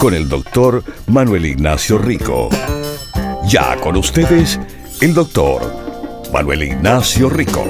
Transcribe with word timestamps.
con 0.00 0.14
el 0.14 0.30
doctor 0.30 0.82
Manuel 1.08 1.44
Ignacio 1.44 1.98
Rico. 1.98 2.48
Ya 3.46 3.78
con 3.82 3.98
ustedes, 3.98 4.58
el 5.02 5.12
doctor 5.12 5.60
Manuel 6.32 6.62
Ignacio 6.62 7.28
Rico. 7.28 7.66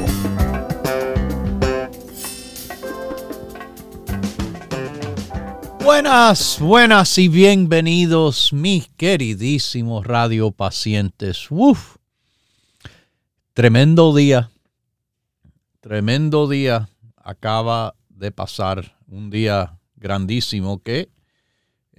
Buenas, 5.82 6.60
buenas 6.60 7.18
y 7.18 7.26
bienvenidos 7.26 8.52
mis 8.52 8.86
queridísimos 8.96 10.06
radiopacientes. 10.06 11.50
Uf, 11.50 11.96
tremendo 13.54 14.14
día, 14.14 14.52
tremendo 15.80 16.48
día 16.48 16.90
acaba 17.16 17.96
de 18.08 18.30
pasar, 18.30 18.96
un 19.08 19.30
día 19.30 19.80
grandísimo 19.96 20.80
que 20.80 21.08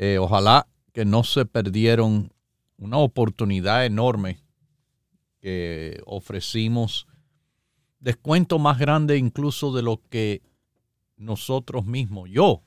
eh, 0.01 0.17
ojalá 0.17 0.65
que 0.93 1.05
no 1.05 1.23
se 1.23 1.45
perdieron 1.45 2.33
una 2.77 2.97
oportunidad 2.97 3.85
enorme 3.85 4.39
que 5.39 6.01
ofrecimos, 6.07 7.05
descuento 7.99 8.57
más 8.57 8.79
grande 8.79 9.19
incluso 9.19 9.71
de 9.71 9.83
lo 9.83 10.01
que 10.09 10.41
nosotros 11.17 11.85
mismos, 11.85 12.31
yo, 12.31 12.63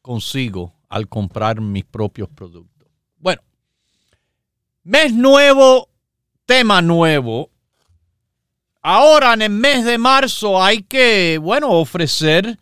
consigo 0.00 0.76
al 0.88 1.08
comprar 1.08 1.60
mis 1.60 1.84
propios 1.84 2.28
productos. 2.28 2.88
Bueno, 3.16 3.42
mes 4.84 5.12
nuevo, 5.12 5.88
tema 6.46 6.80
nuevo. 6.80 7.50
Ahora 8.80 9.34
en 9.34 9.42
el 9.42 9.50
mes 9.50 9.84
de 9.84 9.98
marzo 9.98 10.62
hay 10.62 10.84
que, 10.84 11.38
bueno, 11.38 11.72
ofrecer 11.72 12.60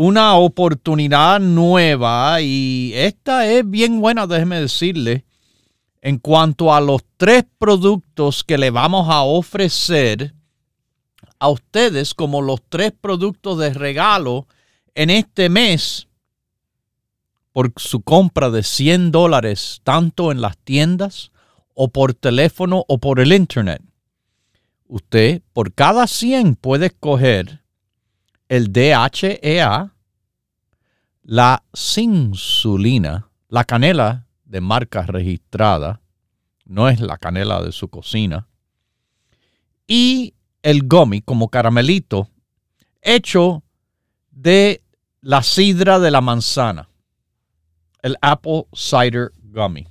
una 0.00 0.36
oportunidad 0.36 1.40
nueva 1.40 2.40
y 2.40 2.92
esta 2.94 3.48
es 3.48 3.68
bien 3.68 4.00
buena, 4.00 4.28
déjeme 4.28 4.60
decirle, 4.60 5.24
en 6.00 6.18
cuanto 6.18 6.72
a 6.72 6.80
los 6.80 7.02
tres 7.16 7.44
productos 7.58 8.44
que 8.44 8.58
le 8.58 8.70
vamos 8.70 9.08
a 9.10 9.22
ofrecer 9.22 10.34
a 11.40 11.48
ustedes 11.48 12.14
como 12.14 12.42
los 12.42 12.60
tres 12.68 12.92
productos 12.92 13.58
de 13.58 13.74
regalo 13.74 14.46
en 14.94 15.10
este 15.10 15.48
mes 15.48 16.06
por 17.50 17.72
su 17.74 18.00
compra 18.00 18.50
de 18.50 18.62
100 18.62 19.10
dólares, 19.10 19.80
tanto 19.82 20.30
en 20.30 20.40
las 20.40 20.56
tiendas 20.58 21.32
o 21.74 21.88
por 21.88 22.14
teléfono 22.14 22.84
o 22.86 22.98
por 22.98 23.18
el 23.18 23.32
internet. 23.32 23.82
Usted 24.86 25.42
por 25.52 25.74
cada 25.74 26.06
100 26.06 26.54
puede 26.54 26.86
escoger 26.86 27.64
el 28.48 28.72
DHEA, 28.72 29.94
la 31.22 31.62
insulina, 31.96 33.30
la 33.48 33.64
canela 33.64 34.26
de 34.44 34.60
marca 34.60 35.02
registrada, 35.02 36.00
no 36.64 36.88
es 36.88 37.00
la 37.00 37.18
canela 37.18 37.62
de 37.62 37.72
su 37.72 37.88
cocina, 37.88 38.48
y 39.86 40.34
el 40.62 40.86
gummy 40.86 41.20
como 41.20 41.48
caramelito 41.48 42.28
hecho 43.02 43.62
de 44.30 44.82
la 45.20 45.42
sidra 45.42 45.98
de 45.98 46.10
la 46.10 46.20
manzana, 46.20 46.88
el 48.02 48.16
apple 48.22 48.66
cider 48.74 49.32
gummy. 49.42 49.86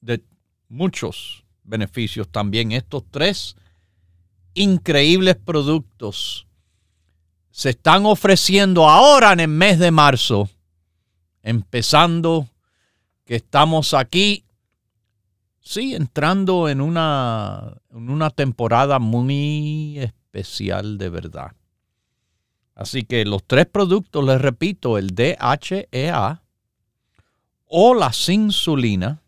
De 0.00 0.22
muchos 0.68 1.44
beneficios 1.64 2.28
también 2.28 2.72
estos 2.72 3.04
tres 3.10 3.56
increíbles 4.54 5.36
productos 5.36 6.47
se 7.58 7.70
están 7.70 8.06
ofreciendo 8.06 8.88
ahora 8.88 9.32
en 9.32 9.40
el 9.40 9.48
mes 9.48 9.80
de 9.80 9.90
marzo, 9.90 10.48
empezando 11.42 12.46
que 13.24 13.34
estamos 13.34 13.94
aquí, 13.94 14.44
sí, 15.58 15.92
entrando 15.92 16.68
en 16.68 16.80
una, 16.80 17.74
en 17.90 18.10
una 18.10 18.30
temporada 18.30 19.00
muy 19.00 19.98
especial 19.98 20.98
de 20.98 21.08
verdad. 21.08 21.50
Así 22.76 23.02
que 23.02 23.24
los 23.24 23.42
tres 23.44 23.66
productos, 23.66 24.24
les 24.24 24.40
repito, 24.40 24.96
el 24.96 25.16
DHEA 25.16 26.40
o 27.66 27.94
la 27.94 28.12
insulina 28.28 29.20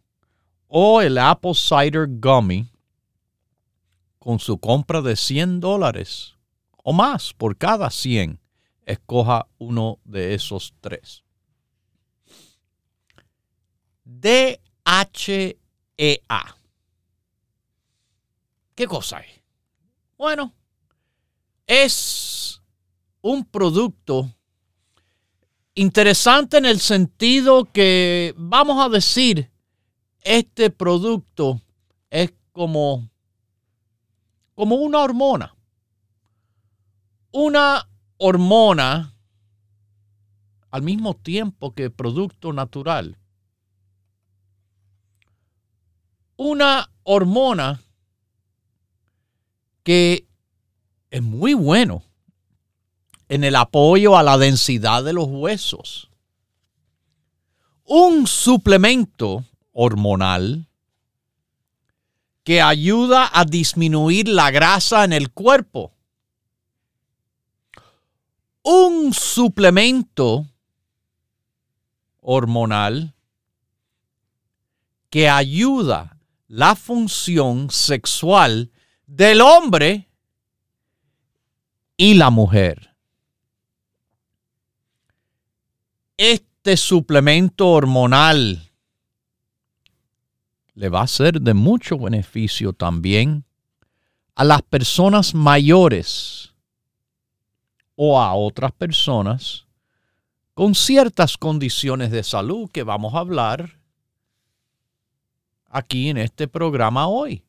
o 0.69 1.01
el 1.01 1.19
Apple 1.19 1.55
Cider 1.55 2.07
Gummy, 2.09 2.69
con 4.21 4.39
su 4.39 4.57
compra 4.59 5.03
de 5.03 5.17
100 5.17 5.59
dólares 5.59 6.37
o 6.83 6.93
más 6.93 7.33
por 7.35 7.57
cada 7.57 7.91
100, 7.91 8.41
escoja 8.85 9.47
uno 9.59 9.99
de 10.05 10.35
esos 10.35 10.75
tres. 10.81 11.25
DHEA. 14.05 15.57
¿Qué 18.75 18.87
cosa 18.87 19.21
es? 19.21 19.41
Bueno, 20.17 20.55
es 21.67 22.61
un 23.21 23.45
producto 23.45 24.31
interesante 25.75 26.59
en 26.59 26.67
el 26.67 26.81
sentido 26.81 27.71
que, 27.73 28.35
vamos 28.37 28.85
a 28.85 28.89
decir, 28.89 29.51
este 30.23 30.71
producto 30.71 31.61
es 32.11 32.33
como, 32.53 33.09
como 34.55 34.77
una 34.77 35.01
hormona 35.01 35.55
una 37.33 37.89
hormona 38.17 39.15
al 40.71 40.83
mismo 40.83 41.15
tiempo 41.15 41.75
que 41.75 41.91
producto 41.91 42.53
natural. 42.53 43.17
Una 46.37 46.91
hormona 47.03 47.83
que 49.83 50.27
es 51.11 51.23
muy 51.23 51.55
bueno 51.55 52.03
en 53.29 53.45
el 53.45 53.57
apoyo 53.57 54.17
a 54.17 54.23
la 54.23 54.39
densidad 54.39 55.05
de 55.05 55.13
los 55.13 55.27
huesos. 55.29 56.11
Un 57.85 58.27
suplemento 58.27 59.45
hormonal 59.73 60.69
que 62.45 62.63
ayuda 62.63 63.31
a 63.33 63.45
disminuir 63.45 64.29
la 64.29 64.51
grasa 64.51 65.05
en 65.05 65.13
el 65.13 65.31
cuerpo 65.31 65.93
un 68.63 69.13
suplemento 69.13 70.47
hormonal 72.21 73.15
que 75.09 75.29
ayuda 75.29 76.19
la 76.47 76.75
función 76.77 77.71
sexual 77.71 78.71
del 79.07 79.41
hombre 79.41 80.09
y 81.97 82.15
la 82.15 82.31
mujer. 82.31 82.97
Este 86.17 86.77
suplemento 86.77 87.69
hormonal 87.69 88.71
le 90.75 90.89
va 90.89 91.03
a 91.03 91.07
ser 91.07 91.41
de 91.41 91.55
mucho 91.55 91.99
beneficio 91.99 92.73
también 92.73 93.45
a 94.35 94.45
las 94.45 94.63
personas 94.63 95.35
mayores 95.35 96.50
o 98.03 98.19
a 98.19 98.35
otras 98.35 98.73
personas 98.73 99.67
con 100.55 100.75
ciertas 100.75 101.37
condiciones 101.37 102.11
de 102.11 102.23
salud 102.23 102.71
que 102.71 102.83
vamos 102.83 103.15
a 103.15 103.19
hablar 103.19 103.79
aquí 105.67 106.09
en 106.09 106.17
este 106.17 106.49
programa 106.49 107.09
hoy. 107.09 107.45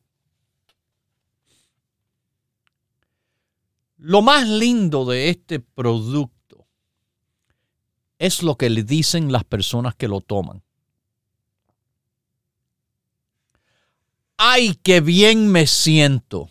Lo 3.96 4.20
más 4.20 4.46
lindo 4.46 5.06
de 5.06 5.30
este 5.30 5.58
producto 5.58 6.66
es 8.18 8.42
lo 8.42 8.56
que 8.56 8.68
le 8.68 8.82
dicen 8.82 9.32
las 9.32 9.44
personas 9.44 9.94
que 9.94 10.06
lo 10.06 10.20
toman. 10.20 10.62
¡Ay, 14.36 14.78
qué 14.82 15.00
bien 15.00 15.50
me 15.50 15.66
siento! 15.66 16.50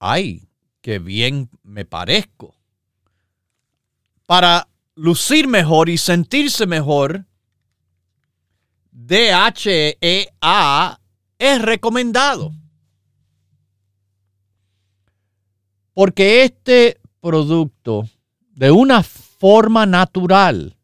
¡Ay, 0.00 0.47
que 0.80 0.98
bien 0.98 1.50
me 1.62 1.84
parezco. 1.84 2.54
Para 4.26 4.68
lucir 4.94 5.48
mejor 5.48 5.88
y 5.88 5.98
sentirse 5.98 6.66
mejor, 6.66 7.24
DHEA 8.90 9.90
es 11.38 11.62
recomendado. 11.62 12.52
Porque 15.94 16.44
este 16.44 17.00
producto, 17.20 18.08
de 18.54 18.70
una 18.70 19.02
forma 19.02 19.86
natural, 19.86 20.76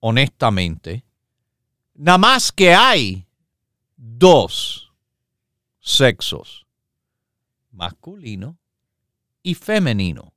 honestamente, 0.00 1.04
nada 1.94 2.18
más 2.18 2.52
que 2.52 2.74
hay 2.74 3.26
dos 3.96 4.92
sexos, 5.78 6.66
masculino 7.70 8.58
y 9.42 9.54
femenino, 9.54 10.34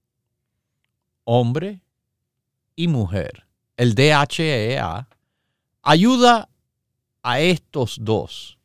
hombre 1.25 1.82
y 2.75 2.87
mujer. 2.87 3.45
El 3.77 3.95
DHEA 3.95 5.07
ayuda 5.81 6.49
a 7.21 7.39
estos 7.39 7.97
dos, 8.01 8.57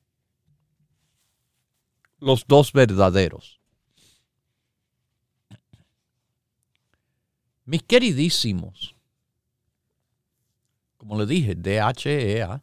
los 2.18 2.44
dos 2.46 2.72
verdaderos. 2.72 3.60
Mis 7.64 7.82
queridísimos, 7.82 8.96
como 10.96 11.18
le 11.18 11.26
dije, 11.26 11.54
DHEA 11.54 12.62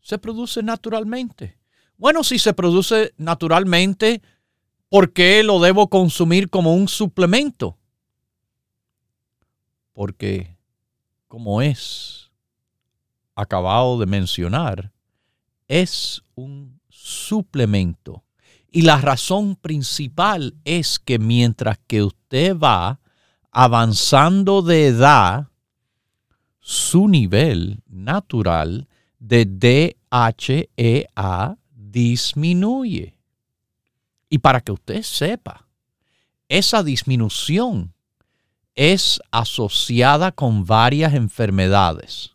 se 0.00 0.18
produce 0.18 0.62
naturalmente. 0.62 1.58
Bueno, 1.96 2.24
si 2.24 2.38
se 2.38 2.52
produce 2.52 3.14
naturalmente, 3.16 4.22
¿por 4.88 5.12
qué 5.12 5.42
lo 5.42 5.60
debo 5.60 5.88
consumir 5.88 6.50
como 6.50 6.74
un 6.74 6.88
suplemento? 6.88 7.78
Porque, 9.92 10.56
como 11.28 11.62
es 11.62 12.30
acabado 13.34 13.98
de 13.98 14.06
mencionar, 14.06 14.92
es 15.68 16.22
un 16.34 16.80
suplemento. 16.88 18.24
Y 18.70 18.82
la 18.82 18.98
razón 18.98 19.56
principal 19.56 20.54
es 20.64 20.98
que 20.98 21.18
mientras 21.18 21.78
que 21.86 22.02
usted 22.02 22.56
va 22.56 23.00
avanzando 23.50 24.62
de 24.62 24.86
edad, 24.86 25.48
su 26.58 27.08
nivel 27.08 27.82
natural 27.86 28.88
de 29.18 29.44
DHEA 30.10 31.58
disminuye. 31.70 33.18
Y 34.30 34.38
para 34.38 34.60
que 34.60 34.72
usted 34.72 35.02
sepa, 35.02 35.68
esa 36.48 36.82
disminución 36.82 37.91
es 38.74 39.20
asociada 39.30 40.32
con 40.32 40.64
varias 40.64 41.14
enfermedades. 41.14 42.32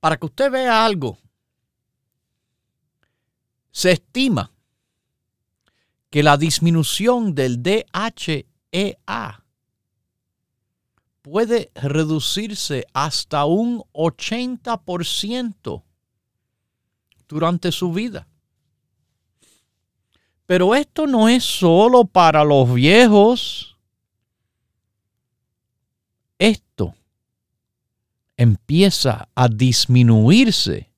Para 0.00 0.16
que 0.16 0.26
usted 0.26 0.50
vea 0.50 0.84
algo, 0.84 1.18
se 3.70 3.92
estima 3.92 4.52
que 6.10 6.22
la 6.22 6.36
disminución 6.36 7.34
del 7.34 7.62
DHEA 7.62 9.44
puede 11.22 11.72
reducirse 11.74 12.86
hasta 12.94 13.44
un 13.44 13.82
80% 13.92 15.82
durante 17.28 17.72
su 17.72 17.92
vida. 17.92 18.28
Pero 20.46 20.74
esto 20.74 21.06
no 21.06 21.28
es 21.28 21.44
solo 21.44 22.04
para 22.04 22.44
los 22.44 22.72
viejos. 22.72 23.76
Esto 26.38 26.94
empieza 28.36 29.28
a 29.34 29.48
disminuirse 29.48 30.90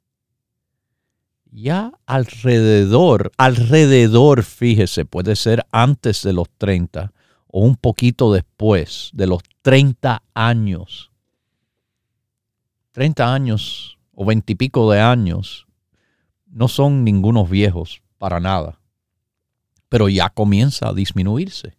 ya 1.50 1.92
alrededor, 2.06 3.32
alrededor, 3.36 4.42
fíjese, 4.42 5.04
puede 5.04 5.34
ser 5.34 5.66
antes 5.72 6.22
de 6.22 6.32
los 6.32 6.48
30 6.58 7.12
o 7.48 7.60
un 7.60 7.76
poquito 7.76 8.32
después 8.32 9.10
de 9.12 9.26
los 9.26 9.42
30 9.62 10.22
años. 10.34 11.10
30 12.92 13.32
años 13.32 13.98
o 14.14 14.24
20 14.24 14.52
y 14.52 14.56
pico 14.56 14.90
de 14.90 15.00
años 15.00 15.66
no 16.46 16.68
son 16.68 17.04
ningunos 17.04 17.48
viejos 17.48 18.02
para 18.18 18.40
nada, 18.40 18.78
pero 19.88 20.08
ya 20.08 20.30
comienza 20.30 20.88
a 20.88 20.94
disminuirse. 20.94 21.76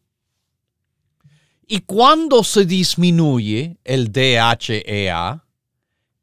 Y 1.67 1.81
cuando 1.81 2.43
se 2.43 2.65
disminuye 2.65 3.77
el 3.83 4.11
DHEA, 4.11 5.45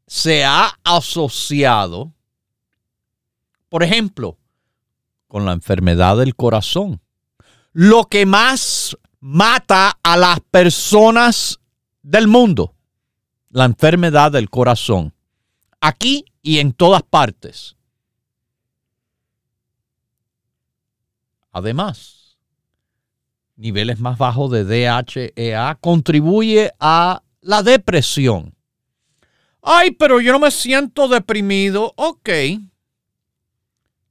se 0.06 0.44
ha 0.44 0.78
asociado, 0.82 2.12
por 3.68 3.82
ejemplo, 3.82 4.38
con 5.28 5.44
la 5.44 5.52
enfermedad 5.52 6.16
del 6.16 6.34
corazón. 6.34 7.00
Lo 7.72 8.04
que 8.04 8.26
más 8.26 8.96
mata 9.20 9.98
a 10.02 10.16
las 10.16 10.40
personas 10.40 11.60
del 12.02 12.28
mundo, 12.28 12.74
la 13.50 13.64
enfermedad 13.64 14.32
del 14.32 14.50
corazón, 14.50 15.14
aquí 15.80 16.24
y 16.42 16.58
en 16.58 16.72
todas 16.72 17.02
partes. 17.02 17.75
Además, 21.56 22.36
niveles 23.56 23.98
más 23.98 24.18
bajos 24.18 24.50
de 24.50 24.64
DHEA 24.64 25.78
contribuye 25.80 26.70
a 26.78 27.22
la 27.40 27.62
depresión. 27.62 28.54
Ay, 29.62 29.92
pero 29.92 30.20
yo 30.20 30.32
no 30.32 30.38
me 30.38 30.50
siento 30.50 31.08
deprimido. 31.08 31.94
Ok. 31.96 32.28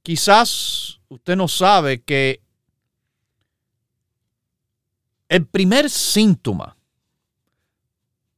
Quizás 0.02 0.98
usted 1.06 1.36
no 1.36 1.46
sabe 1.46 2.02
que 2.02 2.42
el 5.28 5.46
primer 5.46 5.88
síntoma 5.88 6.76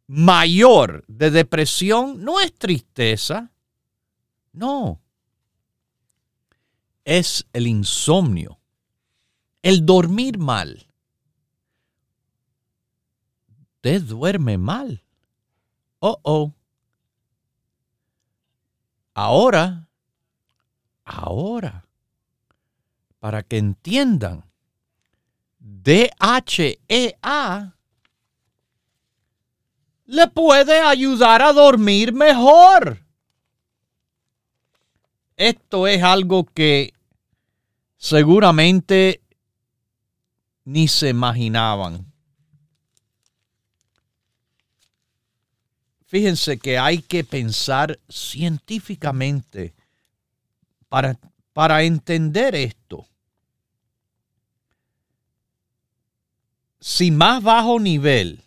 mayor 0.07 1.07
de 1.09 1.31
depresión 1.31 2.23
no 2.23 2.41
es 2.41 2.53
tristeza, 2.53 3.53
no, 4.53 5.01
es 7.07 7.47
el 7.55 7.67
insomnio 7.67 8.58
el 9.63 9.85
dormir 9.85 10.39
mal. 10.39 10.87
Usted 13.49 14.03
duerme 14.03 14.59
mal. 14.59 15.03
Oh, 16.01 16.19
oh. 16.23 16.55
Ahora, 19.15 19.89
ahora, 21.05 21.85
para 23.19 23.43
que 23.43 23.59
entiendan, 23.59 24.45
DHEA 25.59 27.75
le 30.07 30.29
puede 30.29 30.81
ayudar 30.81 31.43
a 31.43 31.53
dormir 31.53 32.13
mejor. 32.13 33.05
Esto 35.37 35.87
es 35.87 36.03
algo 36.03 36.45
que 36.45 36.95
seguramente 37.97 39.23
ni 40.69 40.87
se 40.87 41.09
imaginaban. 41.09 42.05
fíjense 46.09 46.59
que 46.59 46.79
hay 46.79 47.03
que 47.03 47.23
pensar 47.23 48.01
científicamente 48.09 49.75
para, 50.89 51.19
para 51.53 51.83
entender 51.83 52.55
esto. 52.55 53.07
Si 56.81 57.11
más 57.11 57.43
bajo 57.43 57.79
nivel 57.79 58.43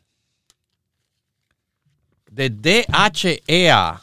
de 2.32 2.50
DHEA 2.50 4.02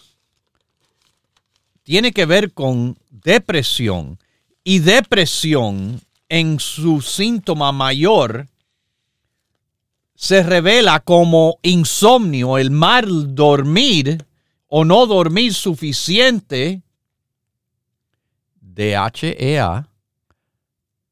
tiene 1.83 2.13
que 2.13 2.27
ver 2.27 2.53
con 2.53 2.97
depresión 3.11 4.21
y 4.63 4.79
depresión 4.79 6.01
en 6.29 6.61
su 6.61 7.01
síntoma 7.01 7.73
mayor 7.73 8.49
se 10.15 10.43
revela 10.43 11.01
como 11.01 11.59
insomnio, 11.63 12.59
el 12.59 12.71
mal 12.71 13.35
dormir 13.35 14.27
o 14.67 14.85
no 14.85 15.07
dormir 15.07 15.55
suficiente, 15.55 16.83
DHEA, 18.61 19.89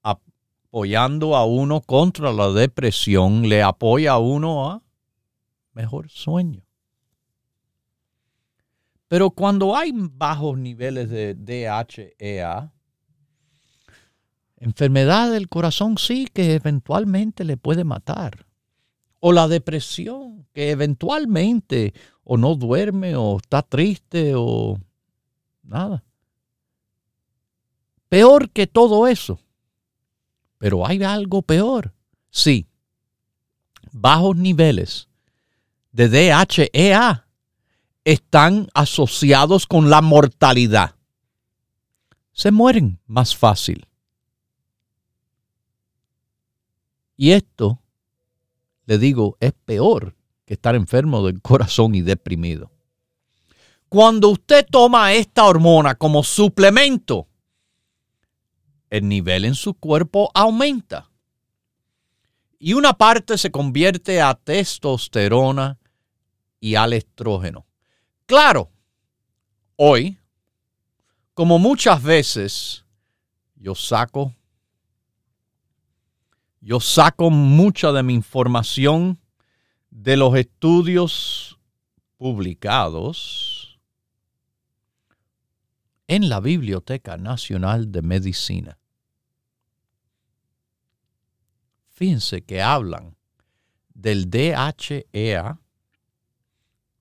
apoyando 0.02 1.36
a 1.36 1.44
uno 1.44 1.80
contra 1.80 2.32
la 2.32 2.50
depresión, 2.50 3.48
le 3.48 3.62
apoya 3.62 4.12
a 4.12 4.18
uno 4.18 4.70
a 4.70 4.82
mejor 5.72 6.10
sueño. 6.10 6.62
Pero 9.08 9.30
cuando 9.30 9.76
hay 9.76 9.92
bajos 9.94 10.58
niveles 10.58 11.08
de 11.08 11.34
DHEA, 11.34 12.72
enfermedad 14.58 15.30
del 15.30 15.48
corazón 15.48 15.98
sí 15.98 16.28
que 16.32 16.54
eventualmente 16.54 17.44
le 17.44 17.56
puede 17.56 17.84
matar 17.84 18.46
o 19.20 19.32
la 19.32 19.48
depresión, 19.48 20.46
que 20.52 20.70
eventualmente 20.70 21.94
o 22.22 22.36
no 22.36 22.54
duerme 22.54 23.16
o 23.16 23.38
está 23.38 23.62
triste 23.62 24.34
o 24.36 24.78
nada. 25.62 26.04
Peor 28.08 28.50
que 28.50 28.66
todo 28.66 29.06
eso. 29.06 29.40
Pero 30.58 30.86
hay 30.86 31.02
algo 31.02 31.42
peor. 31.42 31.92
Sí. 32.30 32.66
Bajos 33.92 34.36
niveles 34.36 35.08
de 35.92 36.08
DHEA 36.08 37.26
están 38.04 38.68
asociados 38.74 39.66
con 39.66 39.90
la 39.90 40.02
mortalidad. 40.02 40.94
Se 42.32 42.50
mueren 42.50 43.00
más 43.06 43.34
fácil. 43.34 43.86
Y 47.16 47.32
esto 47.32 47.80
le 48.86 48.98
digo, 48.98 49.36
es 49.40 49.52
peor 49.52 50.14
que 50.44 50.54
estar 50.54 50.74
enfermo 50.74 51.26
del 51.26 51.42
corazón 51.42 51.94
y 51.94 52.02
deprimido. 52.02 52.70
Cuando 53.88 54.28
usted 54.28 54.66
toma 54.70 55.12
esta 55.12 55.44
hormona 55.44 55.94
como 55.94 56.22
suplemento, 56.22 57.28
el 58.90 59.08
nivel 59.08 59.44
en 59.44 59.54
su 59.54 59.74
cuerpo 59.74 60.30
aumenta. 60.34 61.10
Y 62.58 62.74
una 62.74 62.94
parte 62.94 63.36
se 63.38 63.50
convierte 63.50 64.20
a 64.20 64.34
testosterona 64.34 65.78
y 66.60 66.74
al 66.74 66.92
estrógeno. 66.92 67.66
Claro, 68.26 68.70
hoy, 69.76 70.18
como 71.34 71.58
muchas 71.58 72.02
veces, 72.02 72.84
yo 73.56 73.74
saco 73.74 74.34
yo 76.66 76.80
saco 76.80 77.30
mucha 77.30 77.92
de 77.92 78.02
mi 78.02 78.12
información 78.12 79.20
de 79.88 80.16
los 80.16 80.34
estudios 80.34 81.60
publicados 82.16 83.78
en 86.08 86.28
la 86.28 86.40
Biblioteca 86.40 87.18
Nacional 87.18 87.92
de 87.92 88.02
Medicina. 88.02 88.78
Fíjense 91.86 92.42
que 92.42 92.60
hablan 92.60 93.16
del 93.94 94.28
DHEA 94.28 95.60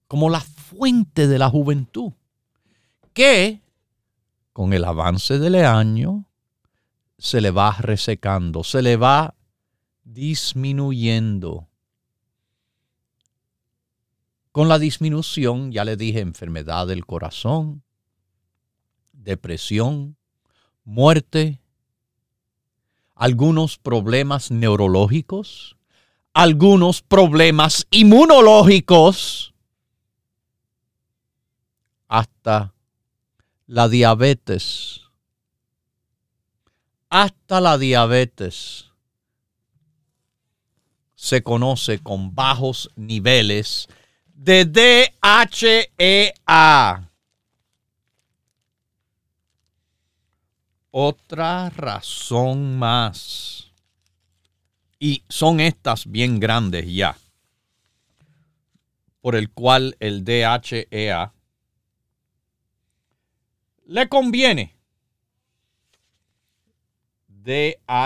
como 0.07 0.29
la 0.29 0.41
fuente 0.41 1.25
de 1.25 1.39
la 1.39 1.49
juventud, 1.49 2.13
que 3.13 3.63
con 4.53 4.73
el 4.73 4.85
avance 4.85 5.39
del 5.39 5.55
año 5.55 6.27
se 7.17 7.41
le 7.41 7.49
va 7.49 7.71
resecando, 7.79 8.63
se 8.63 8.83
le 8.83 8.97
va 8.97 9.34
disminuyendo. 10.05 11.67
Con 14.51 14.69
la 14.69 14.79
disminución, 14.79 15.73
ya 15.73 15.83
le 15.83 15.97
dije, 15.97 16.21
enfermedad 16.21 16.87
del 16.87 17.05
corazón, 17.05 17.83
depresión, 19.11 20.15
muerte, 20.85 21.59
algunos 23.15 23.77
problemas 23.77 24.51
neurológicos, 24.51 25.75
algunos 26.33 27.01
problemas 27.01 27.85
inmunológicos, 27.89 29.53
hasta 32.07 32.73
la 33.65 33.89
diabetes, 33.89 35.01
hasta 37.09 37.59
la 37.59 37.77
diabetes 37.77 38.94
se 41.25 41.41
conoce 41.41 41.97
con 42.03 42.35
bajos 42.35 42.91
niveles 42.95 43.89
de 44.35 44.63
DHEA. 45.23 46.29
Otra 50.91 51.71
razón 51.71 52.77
más. 52.77 53.71
Y 54.99 55.23
son 55.27 55.59
estas 55.61 56.05
bien 56.05 56.39
grandes 56.39 56.85
ya. 56.93 57.17
Por 59.19 59.35
el 59.35 59.49
cual 59.49 59.97
el 59.99 60.23
DHEA 60.23 61.33
le 63.87 64.09
conviene. 64.09 64.75
DHEA 67.27 68.05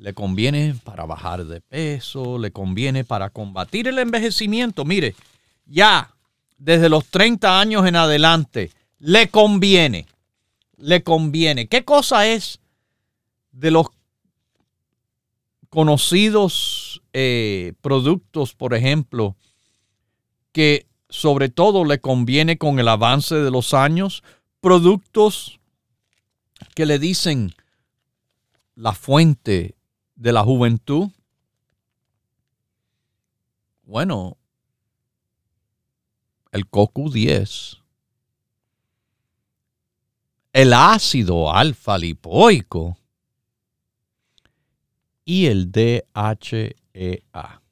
le 0.00 0.14
conviene 0.14 0.74
para 0.82 1.04
bajar 1.04 1.44
de 1.44 1.60
peso, 1.60 2.38
le 2.38 2.50
conviene 2.52 3.04
para 3.04 3.28
combatir 3.28 3.86
el 3.86 3.98
envejecimiento. 3.98 4.86
Mire, 4.86 5.14
ya 5.66 6.14
desde 6.56 6.88
los 6.88 7.06
30 7.08 7.60
años 7.60 7.86
en 7.86 7.96
adelante, 7.96 8.70
le 8.98 9.28
conviene, 9.28 10.06
le 10.78 11.02
conviene. 11.02 11.68
¿Qué 11.68 11.84
cosa 11.84 12.26
es 12.26 12.60
de 13.52 13.70
los 13.70 13.88
conocidos 15.68 17.02
eh, 17.12 17.74
productos, 17.82 18.54
por 18.54 18.72
ejemplo, 18.72 19.36
que 20.52 20.86
sobre 21.10 21.50
todo 21.50 21.84
le 21.84 22.00
conviene 22.00 22.56
con 22.56 22.78
el 22.80 22.88
avance 22.88 23.34
de 23.34 23.50
los 23.50 23.74
años? 23.74 24.22
Productos 24.62 25.60
que 26.74 26.86
le 26.86 26.98
dicen 26.98 27.54
la 28.74 28.92
fuente 28.92 29.74
de 30.20 30.32
la 30.32 30.44
juventud? 30.44 31.08
Bueno, 33.84 34.36
el 36.52 36.70
CoQ10, 36.70 37.78
el 40.52 40.72
ácido 40.74 41.50
alfa 41.50 41.96
lipoico 41.96 42.98
y 45.24 45.46
el 45.46 45.72
DHEA. 45.72 47.62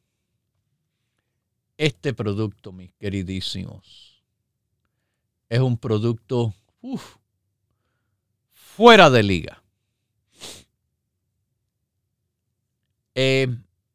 Este 1.76 2.14
producto, 2.14 2.72
mis 2.72 2.90
queridísimos, 2.94 4.22
es 5.50 5.60
un 5.60 5.76
producto 5.76 6.54
fuera 8.50 9.10
de 9.10 9.22
liga. 9.22 9.57
Eh, 13.20 13.48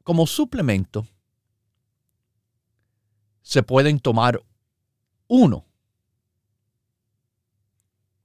como 0.04 0.28
suplemento, 0.28 1.08
se 3.42 3.64
pueden 3.64 4.02
tomar 4.02 4.44
uno, 5.28 5.66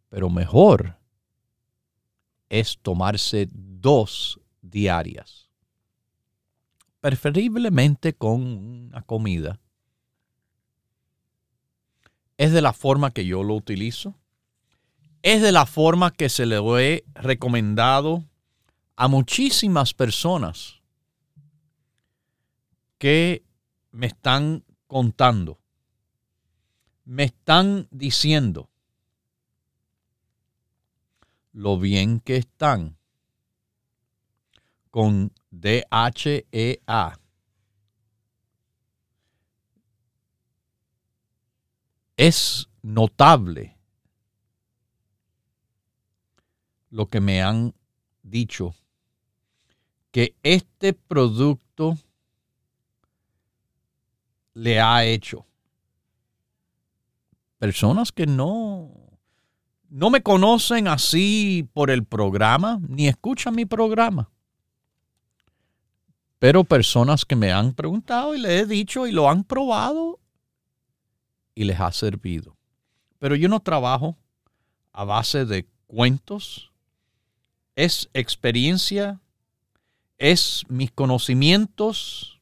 pero 0.09 0.29
mejor 0.29 0.99
es 2.49 2.79
tomarse 2.83 3.49
dos 3.53 4.41
diarias, 4.61 5.49
preferiblemente 7.01 8.13
con 8.15 8.43
una 8.43 9.03
comida. 9.03 9.61
Es 12.39 12.51
de 12.51 12.61
la 12.61 12.73
forma 12.73 13.13
que 13.13 13.25
yo 13.25 13.45
lo 13.45 13.55
utilizo. 13.55 14.17
Es 15.23 15.43
de 15.43 15.53
la 15.53 15.65
forma 15.65 16.11
que 16.11 16.29
se 16.29 16.45
le 16.45 16.57
he 16.57 17.05
recomendado 17.15 18.25
a 18.97 19.07
muchísimas 19.07 19.95
personas 19.95 20.78
que 22.99 23.45
me 23.93 24.09
están 24.09 24.65
contando, 24.87 25.61
me 27.05 27.25
están 27.25 27.89
diciendo 27.91 28.69
lo 31.53 31.79
bien 31.79 32.21
que 32.21 32.37
están 32.37 32.97
con 34.91 35.33
DHEA. 35.51 37.19
Es 42.17 42.69
notable 42.83 43.79
lo 46.91 47.09
que 47.09 47.21
me 47.21 47.43
han 47.43 47.75
dicho, 48.23 48.75
que 50.11 50.35
este 50.43 50.95
producto 50.95 51.97
le 54.59 54.81
ha 54.81 55.05
hecho. 55.05 55.47
Personas 57.59 58.11
que 58.13 58.27
no, 58.27 58.91
no 59.89 60.11
me 60.11 60.23
conocen 60.23 60.89
así 60.89 61.69
por 61.73 61.91
el 61.91 62.05
programa, 62.05 62.81
ni 62.89 63.09
escuchan 63.09 63.55
mi 63.55 63.67
programa. 63.67 64.31
Pero 66.41 66.65
personas 66.65 67.25
que 67.25 67.37
me 67.37 67.53
han 67.53 67.73
preguntado 67.73 68.35
y 68.35 68.41
le 68.41 68.59
he 68.59 68.67
dicho 68.67 69.07
y 69.07 69.13
lo 69.13 69.29
han 69.29 69.45
probado 69.45 70.21
y 71.55 71.65
les 71.65 71.79
ha 71.81 71.91
servido. 71.93 72.57
Pero 73.19 73.35
yo 73.35 73.49
no 73.49 73.61
trabajo 73.61 74.17
a 74.93 75.05
base 75.05 75.45
de 75.45 75.67
cuentos. 75.87 76.73
Es 77.75 78.09
experiencia, 78.13 79.21
es 80.19 80.65
mis 80.69 80.91
conocimientos, 80.91 82.38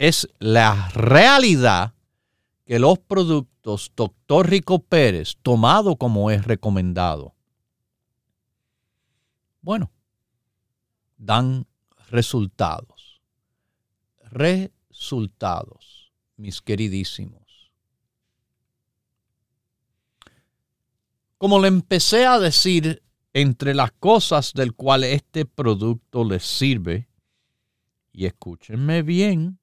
es 0.00 0.26
la 0.38 0.88
realidad 0.94 1.92
que 2.64 2.78
los 2.78 2.98
productos 3.00 3.92
Dr. 3.94 4.48
Rico 4.48 4.78
Pérez, 4.78 5.36
tomado 5.42 5.96
como 5.96 6.30
es 6.30 6.46
recomendado, 6.46 7.34
bueno, 9.60 9.92
dan 11.18 11.66
resultados. 12.08 13.20
Resultados, 14.22 16.14
mis 16.38 16.62
queridísimos. 16.62 17.70
Como 21.36 21.60
le 21.60 21.68
empecé 21.68 22.24
a 22.24 22.38
decir, 22.38 23.02
entre 23.34 23.74
las 23.74 23.92
cosas 23.92 24.54
del 24.54 24.72
cual 24.72 25.04
este 25.04 25.44
producto 25.44 26.24
les 26.24 26.42
sirve, 26.42 27.10
y 28.12 28.24
escúchenme 28.24 29.02
bien, 29.02 29.59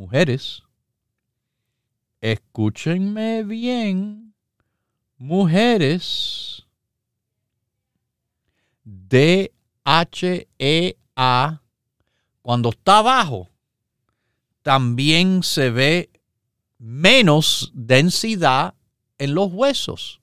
mujeres, 0.00 0.62
escúchenme 2.22 3.44
bien, 3.44 4.34
mujeres, 5.18 6.64
D-H-E-A, 8.82 9.52
cuando 12.40 12.70
está 12.70 12.98
abajo, 12.98 13.50
también 14.62 15.42
se 15.42 15.70
ve 15.70 16.10
menos 16.78 17.70
densidad 17.74 18.74
en 19.18 19.34
los 19.34 19.52
huesos. 19.52 20.20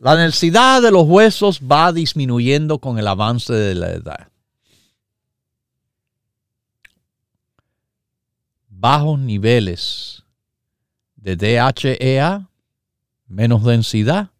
La 0.00 0.14
densidad 0.14 0.80
de 0.80 0.92
los 0.92 1.08
huesos 1.08 1.60
va 1.60 1.92
disminuyendo 1.92 2.78
con 2.78 3.00
el 3.00 3.08
avance 3.08 3.52
de 3.52 3.74
la 3.74 3.90
edad. 3.90 4.28
Bajos 8.80 9.18
niveles 9.18 10.24
de 11.16 11.34
DHEA, 11.36 12.48
menos 13.26 13.64
densidad 13.64 14.30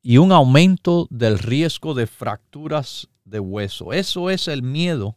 y 0.00 0.16
un 0.16 0.32
aumento 0.32 1.06
del 1.10 1.38
riesgo 1.38 1.92
de 1.92 2.06
fracturas 2.06 3.08
de 3.24 3.38
hueso. 3.38 3.92
Eso 3.92 4.30
es 4.30 4.48
el 4.48 4.62
miedo 4.62 5.16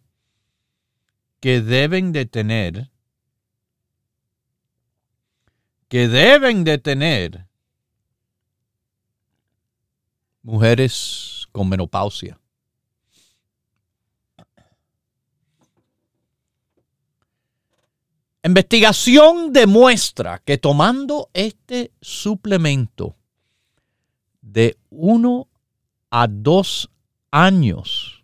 que 1.39 1.61
deben 1.61 2.11
de 2.11 2.25
tener, 2.25 2.91
que 5.87 6.09
deben 6.09 6.65
de 6.65 6.77
tener 6.79 7.47
mujeres 10.41 11.47
con 11.53 11.69
menopausia. 11.69 12.37
Investigación 18.41 19.51
demuestra 19.51 20.39
que 20.39 20.57
tomando 20.57 21.29
este 21.33 21.91
suplemento 22.01 23.17
de 24.41 24.77
1 24.89 25.47
a 26.09 26.27
2 26.27 26.89
años 27.31 28.23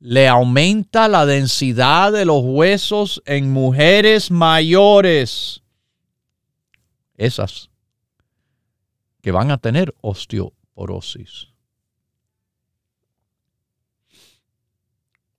le 0.00 0.28
aumenta 0.28 1.08
la 1.08 1.26
densidad 1.26 2.12
de 2.12 2.24
los 2.24 2.42
huesos 2.42 3.22
en 3.24 3.52
mujeres 3.52 4.30
mayores. 4.30 5.62
Esas 7.16 7.70
que 9.20 9.32
van 9.32 9.50
a 9.50 9.58
tener 9.58 9.94
osteoporosis. 10.00 11.48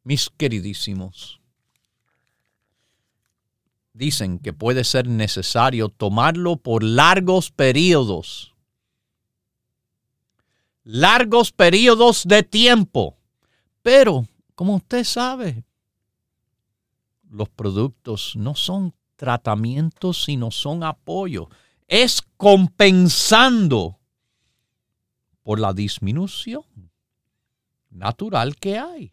Mis 0.04 0.30
queridísimos, 0.30 1.39
dicen 4.00 4.40
que 4.40 4.54
puede 4.54 4.86
ser 4.86 5.10
necesario 5.10 5.90
tomarlo 5.90 6.56
por 6.56 6.84
largos 6.84 7.52
periodos. 7.52 8.56
Largos 10.84 11.52
periodos 11.52 12.24
de 12.26 12.44
tiempo. 12.44 13.18
Pero, 13.82 14.26
como 14.56 14.78
usted 14.78 15.04
sabe, 15.04 15.66
los 17.30 17.50
productos 17.50 18.38
no 18.38 18.56
son 18.56 18.94
tratamientos, 19.18 20.24
sino 20.24 20.50
son 20.50 20.86
apoyo. 20.86 21.50
Es 21.86 22.22
compensando 22.38 24.00
por 25.44 25.60
la 25.60 25.74
disminución 25.74 26.64
natural 27.90 28.56
que 28.56 28.80
hay. 28.80 29.12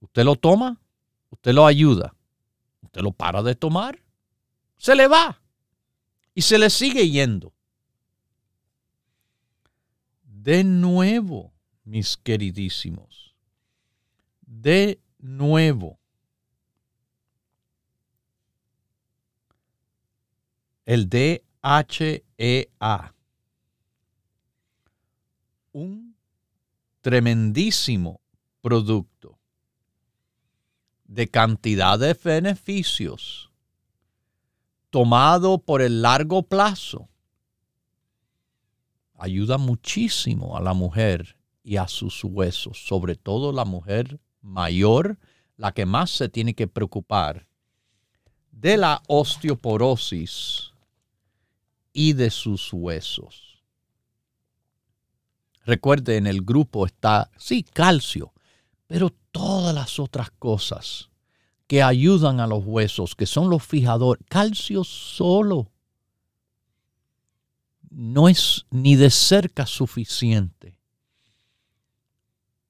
Usted 0.00 0.22
lo 0.22 0.36
toma, 0.36 0.78
usted 1.30 1.54
lo 1.54 1.64
ayuda 1.64 2.14
usted 2.90 3.02
lo 3.02 3.12
para 3.12 3.42
de 3.42 3.54
tomar, 3.54 4.02
se 4.76 4.96
le 4.96 5.06
va. 5.06 5.40
Y 6.34 6.42
se 6.42 6.58
le 6.58 6.70
sigue 6.70 7.08
yendo. 7.08 7.54
De 10.22 10.64
nuevo, 10.64 11.52
mis 11.84 12.16
queridísimos, 12.16 13.36
de 14.40 15.00
nuevo. 15.18 16.00
El 20.84 21.08
DHEA, 21.08 21.44
un 25.72 26.16
tremendísimo 27.00 28.20
producto 28.60 29.09
de 31.10 31.26
cantidad 31.26 31.98
de 31.98 32.14
beneficios 32.14 33.50
tomado 34.90 35.58
por 35.58 35.82
el 35.82 36.02
largo 36.02 36.44
plazo 36.44 37.08
ayuda 39.18 39.58
muchísimo 39.58 40.56
a 40.56 40.60
la 40.60 40.72
mujer 40.72 41.36
y 41.64 41.78
a 41.78 41.88
sus 41.88 42.22
huesos, 42.22 42.86
sobre 42.86 43.16
todo 43.16 43.52
la 43.52 43.64
mujer 43.64 44.20
mayor, 44.40 45.18
la 45.56 45.72
que 45.72 45.84
más 45.84 46.10
se 46.12 46.28
tiene 46.28 46.54
que 46.54 46.68
preocupar 46.68 47.48
de 48.52 48.76
la 48.76 49.02
osteoporosis 49.08 50.70
y 51.92 52.12
de 52.12 52.30
sus 52.30 52.72
huesos. 52.72 53.64
Recuerde, 55.64 56.18
en 56.18 56.28
el 56.28 56.42
grupo 56.42 56.86
está, 56.86 57.32
sí, 57.36 57.64
calcio, 57.64 58.32
pero 58.90 59.10
todas 59.30 59.72
las 59.72 60.00
otras 60.00 60.32
cosas 60.32 61.10
que 61.68 61.80
ayudan 61.80 62.40
a 62.40 62.48
los 62.48 62.64
huesos, 62.66 63.14
que 63.14 63.24
son 63.24 63.48
los 63.48 63.62
fijadores, 63.62 64.20
calcio 64.28 64.82
solo 64.82 65.70
no 67.88 68.28
es 68.28 68.66
ni 68.68 68.96
de 68.96 69.10
cerca 69.10 69.64
suficiente. 69.64 70.76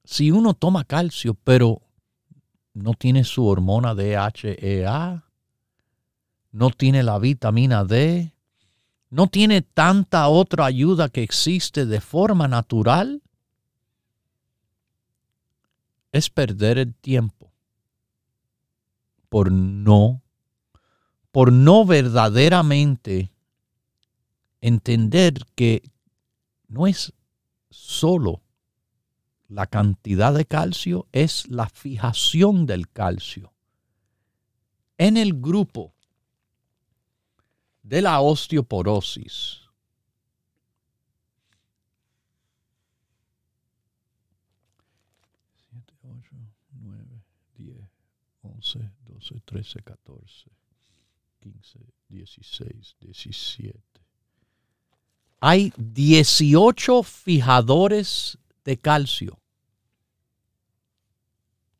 Si 0.04 0.30
uno 0.30 0.52
toma 0.52 0.84
calcio, 0.84 1.32
pero 1.32 1.80
no 2.74 2.92
tiene 2.92 3.24
su 3.24 3.46
hormona 3.46 3.94
DHEA, 3.94 5.24
no 6.52 6.70
tiene 6.70 7.02
la 7.02 7.18
vitamina 7.18 7.82
D, 7.82 8.34
no 9.08 9.28
tiene 9.28 9.62
tanta 9.62 10.28
otra 10.28 10.66
ayuda 10.66 11.08
que 11.08 11.22
existe 11.22 11.86
de 11.86 12.02
forma 12.02 12.46
natural, 12.46 13.22
es 16.12 16.30
perder 16.30 16.78
el 16.78 16.94
tiempo 16.94 17.52
por 19.28 19.52
no, 19.52 20.22
por 21.30 21.52
no 21.52 21.86
verdaderamente 21.86 23.30
entender 24.60 25.46
que 25.54 25.82
no 26.68 26.86
es 26.86 27.12
solo 27.70 28.42
la 29.48 29.66
cantidad 29.66 30.34
de 30.34 30.44
calcio, 30.44 31.06
es 31.12 31.48
la 31.48 31.68
fijación 31.68 32.66
del 32.66 32.88
calcio. 32.88 33.52
En 34.98 35.16
el 35.16 35.40
grupo 35.40 35.94
de 37.82 38.02
la 38.02 38.20
osteoporosis, 38.20 39.59
11, 48.60 48.90
12, 49.06 49.40
13, 49.46 49.82
14, 49.82 50.50
15, 51.40 51.78
16, 52.08 52.96
17. 53.00 53.80
Hay 55.40 55.72
18 55.78 57.02
fijadores 57.02 58.38
de 58.62 58.76
calcio, 58.76 59.40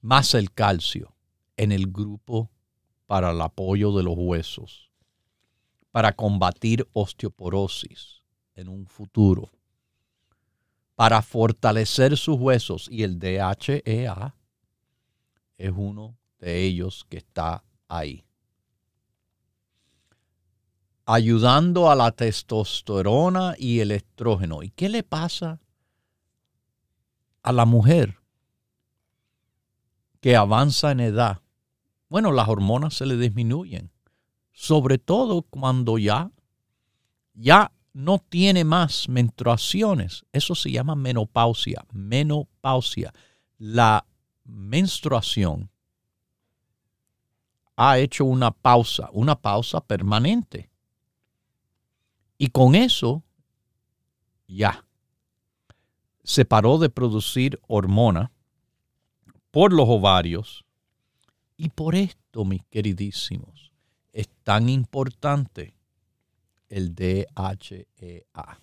más 0.01 0.35
el 0.35 0.51
calcio 0.53 1.14
en 1.59 1.73
el 1.73 1.87
grupo 1.87 2.51
para 3.07 3.33
el 3.33 3.40
apoyo 3.43 3.93
de 3.93 4.03
los 4.03 4.14
huesos, 4.16 4.90
para 5.90 6.12
combatir 6.14 6.88
osteoporosis 6.95 8.23
en 8.55 8.69
un 8.69 8.87
futuro, 8.87 9.51
para 10.95 11.21
fortalecer 11.21 12.16
sus 12.16 12.38
huesos 12.38 12.88
y 12.90 13.03
el 13.03 13.19
DHEA 13.19 14.35
es 15.59 15.73
uno 15.77 16.20
de 16.40 16.62
ellos 16.62 17.07
que 17.09 17.18
está 17.18 17.62
ahí. 17.88 18.24
Ayudando 21.07 21.90
a 21.90 21.94
la 21.94 22.12
testosterona 22.12 23.55
y 23.59 23.81
el 23.81 23.90
estrógeno. 23.90 24.62
¿Y 24.62 24.70
qué 24.70 24.88
le 24.88 25.03
pasa 25.03 25.61
a 27.42 27.53
la 27.53 27.64
mujer 27.64 28.18
que 30.20 30.37
avanza 30.37 30.92
en 30.92 31.00
edad? 31.00 31.40
Bueno, 32.09 32.33
las 32.33 32.48
hormonas 32.48 32.94
se 32.94 33.07
le 33.07 33.16
disminuyen. 33.16 33.90
Sobre 34.53 34.98
todo 34.98 35.42
cuando 35.42 35.98
ya, 35.98 36.31
ya 37.35 37.72
no 37.92 38.18
tiene 38.18 38.64
más 38.64 39.09
menstruaciones. 39.09 40.24
Eso 40.33 40.55
se 40.55 40.70
llama 40.70 40.94
menopausia. 40.94 41.85
Menopausia. 41.92 43.12
La 43.59 44.07
menstruación 44.44 45.70
ha 47.83 47.99
hecho 47.99 48.27
una 48.27 48.51
pausa, 48.51 49.09
una 49.11 49.40
pausa 49.40 49.81
permanente. 49.81 50.69
Y 52.37 52.49
con 52.49 52.75
eso, 52.75 53.23
ya, 54.47 54.85
se 56.23 56.45
paró 56.45 56.77
de 56.77 56.90
producir 56.90 57.59
hormona 57.69 58.33
por 59.51 59.73
los 59.73 59.88
ovarios. 59.88 60.66
Y 61.57 61.71
por 61.71 61.95
esto, 61.95 62.45
mis 62.45 62.62
queridísimos, 62.64 63.73
es 64.12 64.29
tan 64.43 64.69
importante 64.69 65.75
el 66.69 66.95
DHEA. 66.95 68.61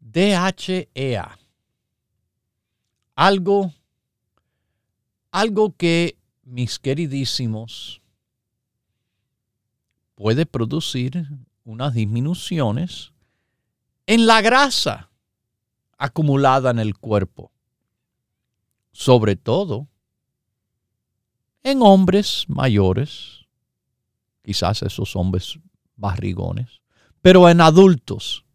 DHEA. 0.00 1.38
Algo 3.16 3.74
algo 5.36 5.76
que, 5.76 6.16
mis 6.44 6.78
queridísimos, 6.78 8.00
puede 10.14 10.46
producir 10.46 11.28
unas 11.62 11.92
disminuciones 11.92 13.12
en 14.06 14.26
la 14.26 14.40
grasa 14.40 15.10
acumulada 15.98 16.70
en 16.70 16.78
el 16.78 16.96
cuerpo, 16.96 17.52
sobre 18.92 19.36
todo 19.36 19.88
en 21.62 21.82
hombres 21.82 22.46
mayores, 22.48 23.44
quizás 24.42 24.80
esos 24.80 25.16
hombres 25.16 25.58
barrigones, 25.96 26.80
pero 27.20 27.46
en 27.50 27.60
adultos, 27.60 28.46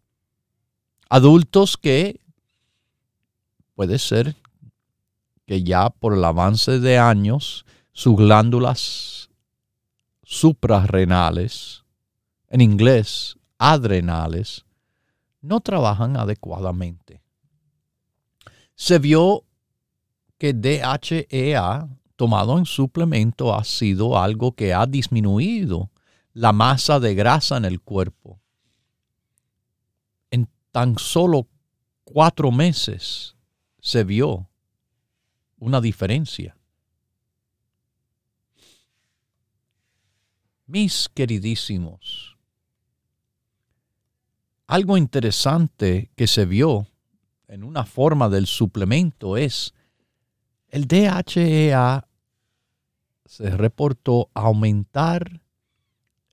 adultos 1.08 1.76
que 1.76 2.18
puede 3.76 4.00
ser 4.00 4.34
que 5.46 5.62
ya 5.62 5.90
por 5.90 6.14
el 6.14 6.24
avance 6.24 6.78
de 6.80 6.98
años 6.98 7.64
sus 7.92 8.16
glándulas 8.16 9.30
suprarrenales, 10.22 11.84
en 12.48 12.60
inglés 12.60 13.36
adrenales, 13.58 14.64
no 15.40 15.60
trabajan 15.60 16.16
adecuadamente. 16.16 17.22
Se 18.74 18.98
vio 18.98 19.44
que 20.38 20.52
DHEA 20.54 21.88
tomado 22.16 22.58
en 22.58 22.66
suplemento 22.66 23.54
ha 23.54 23.64
sido 23.64 24.18
algo 24.18 24.52
que 24.52 24.72
ha 24.72 24.86
disminuido 24.86 25.90
la 26.32 26.52
masa 26.52 27.00
de 27.00 27.14
grasa 27.14 27.56
en 27.56 27.64
el 27.64 27.80
cuerpo. 27.80 28.40
En 30.30 30.48
tan 30.70 30.98
solo 30.98 31.48
cuatro 32.04 32.50
meses 32.50 33.36
se 33.80 34.04
vio 34.04 34.48
una 35.62 35.80
diferencia. 35.80 36.56
Mis 40.66 41.08
queridísimos, 41.14 42.36
algo 44.66 44.96
interesante 44.96 46.10
que 46.16 46.26
se 46.26 46.46
vio 46.46 46.88
en 47.46 47.62
una 47.62 47.84
forma 47.84 48.28
del 48.28 48.48
suplemento 48.48 49.36
es 49.36 49.72
el 50.68 50.88
DHEA 50.88 52.08
se 53.24 53.50
reportó 53.50 54.30
aumentar 54.34 55.42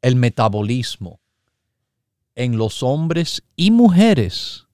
el 0.02 0.16
metabolismo 0.16 1.20
en 2.34 2.58
los 2.58 2.82
hombres 2.82 3.44
y 3.56 3.70
mujeres 3.70 4.66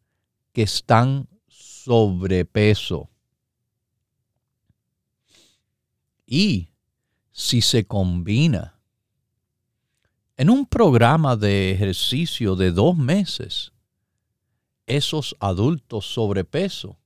que 0.53 0.61
están 0.61 1.27
sobrepeso. 1.49 3.09
Y 6.25 6.69
si 7.31 7.61
se 7.61 7.85
combina 7.85 8.79
en 10.37 10.49
un 10.49 10.65
programa 10.65 11.35
de 11.35 11.71
ejercicio 11.71 12.55
de 12.55 12.71
dos 12.71 12.97
meses, 12.97 13.71
esos 14.85 15.35
adultos 15.39 16.05
sobrepeso 16.05 16.97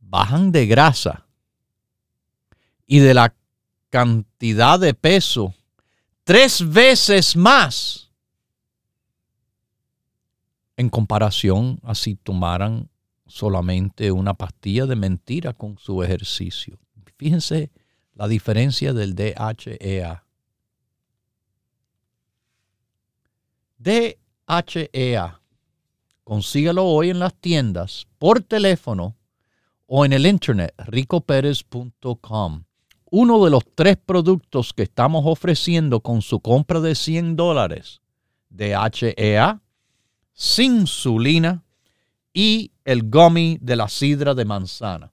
bajan 0.00 0.52
de 0.52 0.66
grasa 0.66 1.26
y 2.86 2.98
de 2.98 3.14
la 3.14 3.34
cantidad 3.88 4.78
de 4.78 4.94
peso 4.94 5.54
tres 6.24 6.68
veces 6.68 7.36
más 7.36 8.10
en 10.76 10.88
comparación 10.88 11.78
a 11.82 11.94
si 11.94 12.16
tomaran 12.16 12.88
solamente 13.26 14.10
una 14.10 14.34
pastilla 14.34 14.86
de 14.86 14.96
mentira 14.96 15.52
con 15.52 15.78
su 15.78 16.02
ejercicio. 16.02 16.78
Fíjense 17.20 17.70
la 18.14 18.26
diferencia 18.26 18.94
del 18.94 19.14
DHEA. 19.14 20.24
DHEA, 23.76 25.42
consíguelo 26.24 26.86
hoy 26.86 27.10
en 27.10 27.18
las 27.18 27.34
tiendas, 27.34 28.06
por 28.16 28.40
teléfono 28.40 29.18
o 29.84 30.06
en 30.06 30.14
el 30.14 30.24
internet, 30.24 30.72
ricoperez.com. 30.78 32.64
Uno 33.10 33.44
de 33.44 33.50
los 33.50 33.64
tres 33.74 33.98
productos 33.98 34.72
que 34.72 34.84
estamos 34.84 35.24
ofreciendo 35.26 36.00
con 36.00 36.22
su 36.22 36.40
compra 36.40 36.80
de 36.80 36.94
100 36.94 37.36
dólares, 37.36 38.00
DHEA, 38.48 39.60
insulina 40.56 41.64
y 42.32 42.72
el 42.86 43.10
gummy 43.10 43.58
de 43.60 43.76
la 43.76 43.90
sidra 43.90 44.34
de 44.34 44.46
manzana 44.46 45.12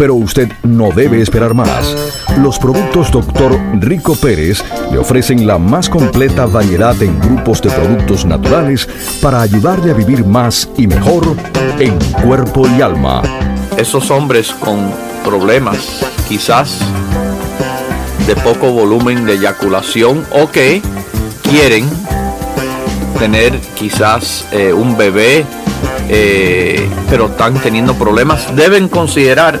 Pero 0.00 0.14
usted 0.14 0.50
no 0.62 0.92
debe 0.92 1.20
esperar 1.20 1.52
más. 1.52 1.94
Los 2.38 2.58
productos 2.58 3.10
Dr. 3.10 3.60
Rico 3.80 4.16
Pérez 4.16 4.64
le 4.90 4.96
ofrecen 4.96 5.46
la 5.46 5.58
más 5.58 5.90
completa 5.90 6.46
variedad 6.46 6.96
en 7.02 7.20
grupos 7.20 7.60
de 7.60 7.68
productos 7.68 8.24
naturales 8.24 8.88
para 9.20 9.42
ayudarle 9.42 9.90
a 9.90 9.94
vivir 9.94 10.24
más 10.24 10.70
y 10.78 10.86
mejor 10.86 11.36
en 11.78 11.98
cuerpo 12.24 12.66
y 12.66 12.80
alma. 12.80 13.20
Esos 13.76 14.10
hombres 14.10 14.52
con 14.52 14.90
problemas, 15.22 16.00
quizás 16.26 16.78
de 18.26 18.36
poco 18.36 18.72
volumen 18.72 19.26
de 19.26 19.34
eyaculación 19.34 20.24
o 20.32 20.50
que 20.50 20.80
quieren 21.42 21.86
tener 23.18 23.60
quizás 23.74 24.46
eh, 24.50 24.72
un 24.72 24.96
bebé, 24.96 25.44
eh, 26.08 26.88
pero 27.10 27.26
están 27.26 27.52
teniendo 27.60 27.94
problemas, 27.96 28.56
deben 28.56 28.88
considerar 28.88 29.60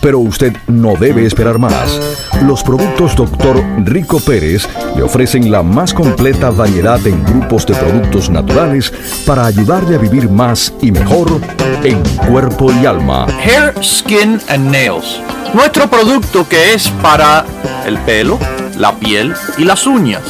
Pero 0.00 0.18
usted 0.18 0.56
no 0.66 0.94
debe 0.96 1.26
esperar 1.26 1.58
más. 1.58 2.00
Los 2.46 2.62
productos 2.62 3.14
Dr. 3.14 3.62
Rico 3.84 4.18
Pérez 4.20 4.66
le 4.96 5.02
ofrecen 5.02 5.50
la 5.50 5.62
más 5.62 5.92
completa 5.92 6.50
variedad 6.50 7.04
en 7.06 7.22
grupos 7.24 7.66
de 7.66 7.74
productos 7.74 8.30
naturales 8.30 8.92
para 9.26 9.46
ayudarle 9.46 9.96
a 9.96 9.98
vivir 9.98 10.30
más 10.30 10.72
y 10.80 10.90
mejor 10.90 11.40
en 11.84 12.02
cuerpo 12.26 12.72
y 12.72 12.86
alma. 12.86 13.26
Hair, 13.44 13.74
Skin 13.82 14.40
and 14.48 14.70
Nails. 14.70 15.20
Nuestro 15.52 15.88
producto 15.90 16.48
que 16.48 16.74
es 16.74 16.88
para 17.02 17.44
el 17.84 17.98
pelo, 17.98 18.38
la 18.78 18.94
piel 18.94 19.34
y 19.58 19.64
las 19.64 19.86
uñas. 19.86 20.22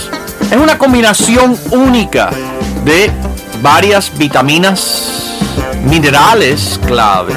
Es 0.50 0.56
una 0.56 0.78
combinación 0.78 1.56
única 1.70 2.30
de 2.84 3.10
varias 3.62 4.10
vitaminas, 4.16 5.38
minerales 5.84 6.80
claves, 6.86 7.36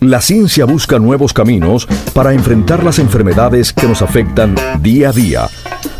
La 0.00 0.22
ciencia 0.22 0.64
busca 0.64 0.98
nuevos 0.98 1.34
caminos 1.34 1.86
para 2.14 2.32
enfrentar 2.32 2.82
las 2.82 2.98
enfermedades 2.98 3.74
que 3.74 3.86
nos 3.86 4.00
afectan 4.00 4.56
día 4.80 5.10
a 5.10 5.12
día. 5.12 5.48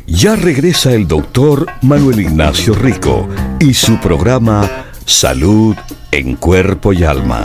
Ya 0.07 0.35
regresa 0.35 0.95
el 0.95 1.07
doctor 1.07 1.67
Manuel 1.83 2.21
Ignacio 2.21 2.73
Rico 2.75 3.29
y 3.61 3.75
su 3.75 3.99
programa 3.99 4.67
Salud 5.05 5.77
en 6.11 6.37
Cuerpo 6.37 6.95
y 6.95 7.05
Alma. 7.05 7.45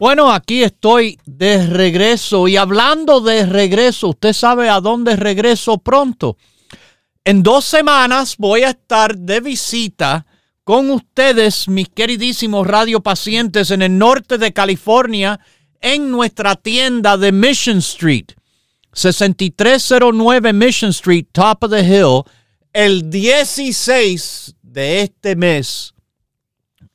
Bueno, 0.00 0.32
aquí 0.32 0.62
estoy 0.62 1.18
de 1.26 1.66
regreso 1.66 2.48
y 2.48 2.56
hablando 2.56 3.20
de 3.20 3.44
regreso, 3.44 4.08
usted 4.08 4.32
sabe 4.32 4.70
a 4.70 4.80
dónde 4.80 5.14
regreso 5.14 5.76
pronto. 5.76 6.38
En 7.22 7.42
dos 7.42 7.66
semanas 7.66 8.36
voy 8.38 8.62
a 8.62 8.70
estar 8.70 9.18
de 9.18 9.40
visita 9.40 10.24
con 10.64 10.90
ustedes, 10.90 11.68
mis 11.68 11.90
queridísimos 11.90 12.66
radiopacientes, 12.66 13.70
en 13.72 13.82
el 13.82 13.98
norte 13.98 14.38
de 14.38 14.54
California, 14.54 15.38
en 15.82 16.10
nuestra 16.10 16.56
tienda 16.56 17.18
de 17.18 17.30
Mission 17.30 17.76
Street, 17.80 18.28
6309 18.94 20.54
Mission 20.54 20.92
Street, 20.92 21.26
Top 21.30 21.64
of 21.64 21.72
the 21.72 21.82
Hill, 21.82 22.22
el 22.72 23.10
16 23.10 24.54
de 24.62 25.02
este 25.02 25.36
mes, 25.36 25.92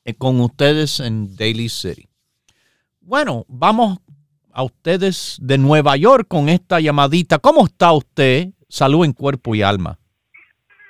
eh, 0.05 0.15
con 0.15 0.41
ustedes 0.41 0.99
en 0.99 1.35
Daily 1.35 1.69
City. 1.69 2.07
Bueno, 3.07 3.45
vamos 3.47 3.99
a 4.51 4.63
ustedes 4.63 5.37
de 5.39 5.59
Nueva 5.59 5.95
York 5.95 6.25
con 6.27 6.49
esta 6.49 6.79
llamadita. 6.79 7.37
¿Cómo 7.37 7.65
está 7.65 7.91
usted? 7.91 8.45
Salud 8.67 9.05
en 9.05 9.13
cuerpo 9.13 9.53
y 9.53 9.61
alma. 9.61 9.99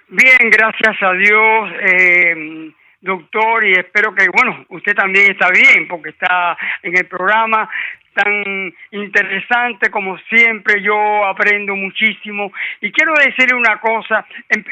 Bien, 0.08 0.50
gracias 0.50 0.96
a 1.02 1.12
Dios, 1.12 1.72
eh, 1.82 2.72
doctor, 3.02 3.66
y 3.66 3.74
espero 3.74 4.16
que, 4.16 4.28
bueno, 4.34 4.66
usted 4.70 4.96
también 4.96 5.30
está 5.30 5.50
bien, 5.50 5.90
porque 5.90 6.12
está 6.12 6.58
en 6.84 6.96
el 6.98 7.06
programa 7.06 7.70
tan 8.14 8.74
interesante 8.92 9.92
como 9.92 10.18
siempre, 10.30 10.82
yo 10.82 11.26
aprendo 11.26 11.76
muchísimo. 11.76 12.50
Y 12.80 12.94
quiero 12.94 13.14
decirle 13.16 13.58
una 13.58 13.82
cosa, 13.82 14.26
el, 14.48 14.66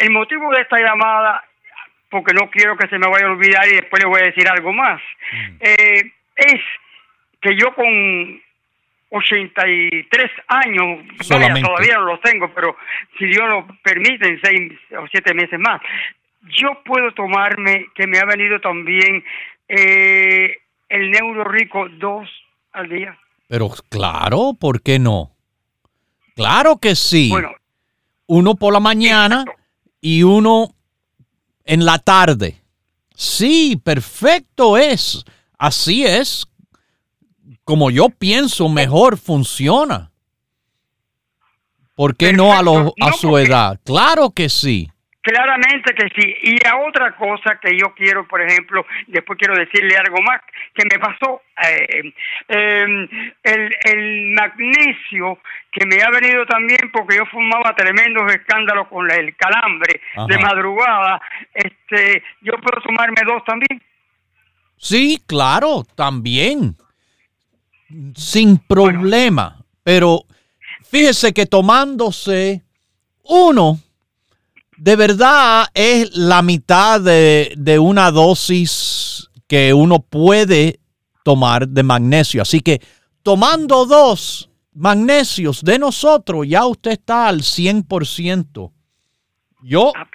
el 0.00 0.10
motivo 0.10 0.50
de 0.54 0.62
esta 0.62 0.78
llamada, 0.78 1.44
porque 2.10 2.32
no 2.32 2.48
quiero 2.48 2.78
que 2.78 2.88
se 2.88 2.98
me 2.98 3.10
vaya 3.10 3.26
a 3.26 3.32
olvidar 3.32 3.68
y 3.68 3.76
después 3.76 4.02
le 4.02 4.08
voy 4.08 4.22
a 4.22 4.26
decir 4.26 4.48
algo 4.48 4.72
más, 4.72 5.02
eh, 5.60 6.12
es 6.38 6.60
que 7.40 7.56
yo 7.56 7.74
con 7.74 8.40
83 9.10 10.30
años, 10.48 11.06
vaya, 11.28 11.54
todavía 11.60 11.94
no 11.96 12.04
los 12.04 12.20
tengo, 12.20 12.52
pero 12.54 12.76
si 13.18 13.26
Dios 13.26 13.48
lo 13.48 13.66
permite, 13.82 14.28
en 14.28 14.40
seis 14.42 14.72
o 14.98 15.06
siete 15.10 15.34
meses 15.34 15.58
más, 15.58 15.80
yo 16.56 16.82
puedo 16.84 17.12
tomarme, 17.12 17.86
que 17.94 18.06
me 18.06 18.18
ha 18.18 18.24
venido 18.24 18.60
también 18.60 19.24
eh, 19.68 20.56
el 20.88 21.10
Neuro 21.10 21.44
Rico 21.44 21.88
2 21.88 22.28
al 22.72 22.88
día. 22.88 23.18
Pero 23.48 23.70
claro, 23.88 24.54
¿por 24.58 24.82
qué 24.82 24.98
no? 24.98 25.32
Claro 26.34 26.78
que 26.78 26.94
sí. 26.94 27.30
Bueno, 27.30 27.52
uno 28.26 28.54
por 28.54 28.72
la 28.72 28.80
mañana 28.80 29.44
y 30.00 30.22
uno 30.22 30.74
en 31.64 31.84
la 31.84 31.98
tarde. 31.98 32.60
Sí, 33.14 33.80
perfecto 33.82 34.76
es. 34.76 35.24
Así 35.58 36.06
es 36.06 36.46
como 37.64 37.90
yo 37.90 38.08
pienso 38.08 38.68
mejor 38.68 39.18
funciona. 39.18 40.10
¿Por 41.94 42.16
qué 42.16 42.32
no 42.32 42.52
a, 42.52 42.60
a 42.60 43.12
su 43.12 43.36
edad? 43.36 43.78
Claro 43.84 44.30
que 44.30 44.48
sí. 44.48 44.88
Claramente 45.20 45.92
que 45.94 46.08
sí. 46.16 46.34
Y 46.44 46.66
a 46.66 46.78
otra 46.78 47.14
cosa 47.16 47.58
que 47.60 47.76
yo 47.76 47.92
quiero, 47.94 48.26
por 48.26 48.40
ejemplo, 48.40 48.86
después 49.08 49.38
quiero 49.38 49.54
decirle 49.54 49.96
algo 49.96 50.22
más, 50.22 50.40
que 50.72 50.84
me 50.90 50.98
pasó 50.98 51.42
eh, 51.68 52.12
em, 52.48 53.08
el, 53.42 53.76
el, 53.84 54.26
magnesio 54.28 55.40
que 55.70 55.84
me 55.84 56.00
ha 56.00 56.08
venido 56.10 56.46
también 56.46 56.90
porque 56.92 57.16
yo 57.16 57.26
fumaba 57.26 57.74
tremendos 57.74 58.32
escándalos 58.32 58.88
con 58.88 59.10
el 59.10 59.36
calambre 59.36 60.00
de 60.28 60.38
madrugada. 60.38 61.20
Este, 61.52 62.22
yo 62.40 62.54
puedo 62.62 62.80
tomarme 62.80 63.20
dos 63.26 63.44
también. 63.44 63.82
Sí, 64.78 65.20
claro, 65.26 65.84
también. 65.94 66.76
Sin 68.14 68.58
problema. 68.58 69.64
Pero 69.82 70.24
fíjese 70.84 71.32
que 71.32 71.46
tomándose 71.46 72.62
uno, 73.24 73.80
de 74.76 74.96
verdad 74.96 75.66
es 75.74 76.14
la 76.16 76.42
mitad 76.42 77.00
de, 77.00 77.52
de 77.56 77.78
una 77.78 78.10
dosis 78.10 79.28
que 79.46 79.72
uno 79.72 80.00
puede 80.00 80.80
tomar 81.24 81.68
de 81.68 81.82
magnesio. 81.82 82.42
Así 82.42 82.60
que 82.60 82.80
tomando 83.22 83.86
dos 83.86 84.48
magnesios 84.74 85.62
de 85.62 85.78
nosotros, 85.78 86.46
ya 86.46 86.64
usted 86.66 86.92
está 86.92 87.28
al 87.28 87.40
100%. 87.40 88.72
Yo, 89.62 89.92
ah, 89.96 90.06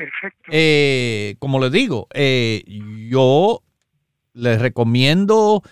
eh, 0.49 1.35
como 1.37 1.59
le 1.59 1.69
digo, 1.69 2.07
eh, 2.13 2.63
yo 3.09 3.61
les 4.33 4.59
recomiendo 4.61 5.63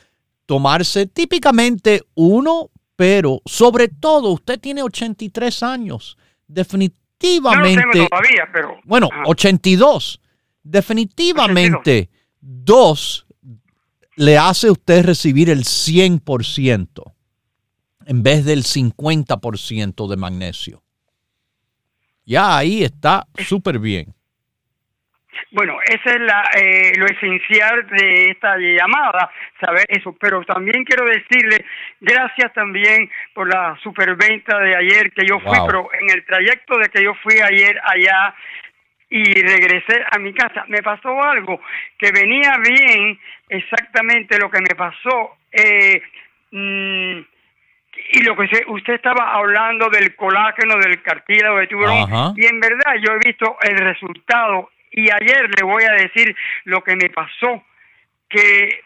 tomarse 0.45 1.07
típicamente 1.07 2.03
uno, 2.15 2.69
pero 2.95 3.41
sobre 3.45 3.87
todo 3.87 4.29
usted 4.29 4.59
tiene 4.59 4.83
83 4.83 5.63
años. 5.63 6.17
Definitivamente. 6.47 8.07
todavía, 8.09 8.47
pero. 8.51 8.77
Bueno, 8.83 9.09
82. 9.25 10.19
Definitivamente, 10.63 12.09
dos 12.39 13.25
le 14.15 14.37
hace 14.37 14.67
a 14.67 14.71
usted 14.71 15.05
recibir 15.05 15.49
el 15.49 15.63
100% 15.63 17.13
en 18.05 18.23
vez 18.23 18.45
del 18.45 18.63
50% 18.63 20.07
de 20.07 20.17
magnesio. 20.17 20.83
Ya 22.25 22.57
ahí 22.57 22.83
está 22.83 23.27
súper 23.47 23.79
bien. 23.79 24.13
Bueno, 25.51 25.77
ese 25.83 26.09
es 26.09 26.21
la, 26.21 26.43
eh, 26.55 26.93
lo 26.97 27.05
esencial 27.05 27.87
de 27.87 28.25
esta 28.25 28.57
llamada, 28.57 29.29
saber 29.59 29.85
eso. 29.89 30.15
Pero 30.19 30.43
también 30.43 30.83
quiero 30.83 31.05
decirle 31.05 31.65
gracias 31.99 32.53
también 32.53 33.09
por 33.33 33.47
la 33.47 33.77
superventa 33.83 34.59
de 34.59 34.75
ayer 34.75 35.11
que 35.11 35.25
yo 35.25 35.39
fui, 35.39 35.57
pero 35.65 35.89
en 35.93 36.09
el 36.09 36.25
trayecto 36.25 36.77
de 36.77 36.89
que 36.89 37.03
yo 37.03 37.13
fui 37.15 37.39
ayer 37.39 37.79
allá 37.83 38.33
y 39.09 39.23
regresé 39.41 40.05
a 40.09 40.17
mi 40.19 40.33
casa, 40.33 40.63
me 40.67 40.81
pasó 40.81 41.21
algo 41.21 41.59
que 41.97 42.11
venía 42.13 42.57
bien 42.57 43.19
exactamente 43.49 44.39
lo 44.39 44.49
que 44.49 44.61
me 44.61 44.75
pasó. 44.75 45.37
Eh, 45.51 46.01
mm, 46.51 47.19
y 48.13 48.23
lo 48.23 48.35
que 48.35 48.63
usted 48.67 48.93
estaba 48.93 49.33
hablando 49.33 49.89
del 49.89 50.15
colágeno, 50.15 50.77
del 50.77 51.01
cartílago 51.01 51.59
de 51.59 51.67
tiburón, 51.67 52.33
y 52.37 52.45
en 52.45 52.59
verdad 52.59 52.95
yo 53.01 53.13
he 53.13 53.19
visto 53.27 53.57
el 53.61 53.77
resultado 53.77 54.69
y 54.91 55.09
ayer 55.09 55.49
le 55.57 55.63
voy 55.63 55.83
a 55.83 55.93
decir 55.93 56.35
lo 56.65 56.83
que 56.83 56.95
me 56.95 57.09
pasó, 57.09 57.63
que 58.29 58.83